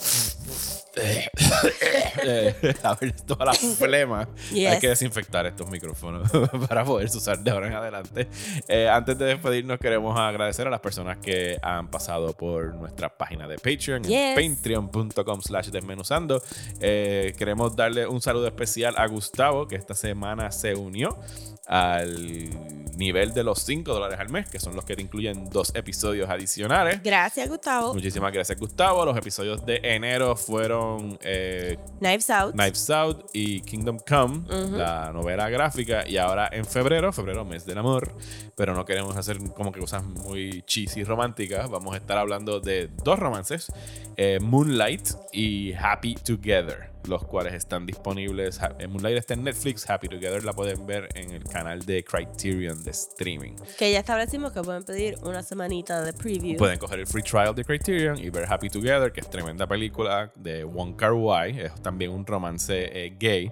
[2.83, 4.29] A ver, toda la flema.
[4.53, 4.71] Yes.
[4.73, 6.31] Hay que desinfectar estos micrófonos
[6.69, 8.29] para poder usar de ahora en adelante.
[8.69, 13.47] Eh, antes de despedirnos, queremos agradecer a las personas que han pasado por nuestra página
[13.49, 14.35] de Patreon, Yes.
[14.37, 16.43] patreon.com slash desmenuzando.
[16.81, 21.19] Eh, queremos darle un saludo especial a Gustavo, que esta semana se unió
[21.67, 22.51] al
[22.97, 26.29] nivel de los 5 dólares al mes, que son los que te incluyen dos episodios
[26.29, 27.01] adicionales.
[27.03, 27.95] Gracias, Gustavo.
[27.95, 29.05] Muchísimas gracias, Gustavo.
[29.05, 30.90] Los episodios de enero fueron
[31.23, 32.55] eh, Knives Out.
[32.55, 34.43] Knives Out y Kingdom Come,
[34.77, 36.07] la novela gráfica.
[36.09, 38.13] Y ahora en febrero, febrero, mes del amor,
[38.57, 41.71] pero no queremos hacer como que cosas muy cheesy románticas.
[41.71, 43.73] Vamos a estar hablando de dos romances,
[44.17, 48.61] eh, Moonlight y Happy Together, los cuales están disponibles.
[48.79, 52.83] Eh, Moonlight está en Netflix, Happy Together la pueden ver en el canal de Criterion
[52.83, 53.57] de streaming.
[53.79, 56.57] Que ya establecimos que pueden pedir una semanita de preview.
[56.57, 60.31] Pueden coger el free trial de Criterion y ver Happy Together, que es tremenda película
[60.37, 61.61] de Wong Kar Wai.
[61.61, 63.51] Es también un romance eh, gay.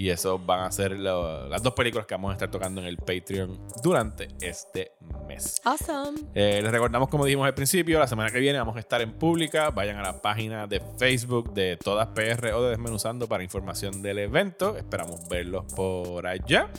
[0.00, 2.86] Y eso van a ser lo- las dos películas que vamos a estar tocando en
[2.86, 4.92] el Patreon durante este
[5.28, 5.60] mes.
[5.62, 6.18] Awesome.
[6.34, 9.12] Eh, les recordamos, como dijimos al principio, la semana que viene vamos a estar en
[9.12, 9.68] pública.
[9.68, 14.20] Vayan a la página de Facebook de Todas PR o de Desmenuzando para información del
[14.20, 14.74] evento.
[14.78, 16.70] Esperamos verlos por allá.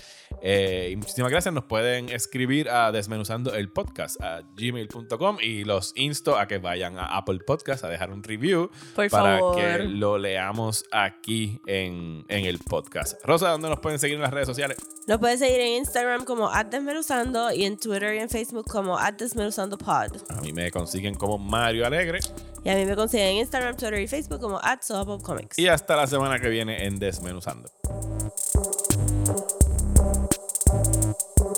[0.42, 1.54] Eh, y muchísimas gracias.
[1.54, 6.98] Nos pueden escribir a Desmenuzando el Podcast a gmail.com y los insto a que vayan
[6.98, 9.56] a Apple Podcast a dejar un review Por para favor.
[9.56, 13.24] que lo leamos aquí en, en el podcast.
[13.24, 14.78] Rosa, ¿dónde nos pueden seguir en las redes sociales?
[15.08, 20.30] Nos puedes seguir en Instagram como Desmenuzando y en Twitter y en Facebook como @desmenuzandopod.
[20.30, 22.20] A mí me consiguen como Mario Alegre.
[22.64, 25.58] Y a mí me consiguen en Instagram, Twitter y Facebook como @soapopcomics.
[25.60, 27.70] Y hasta la semana que viene en Desmenuzando.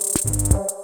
[0.04, 0.83] Música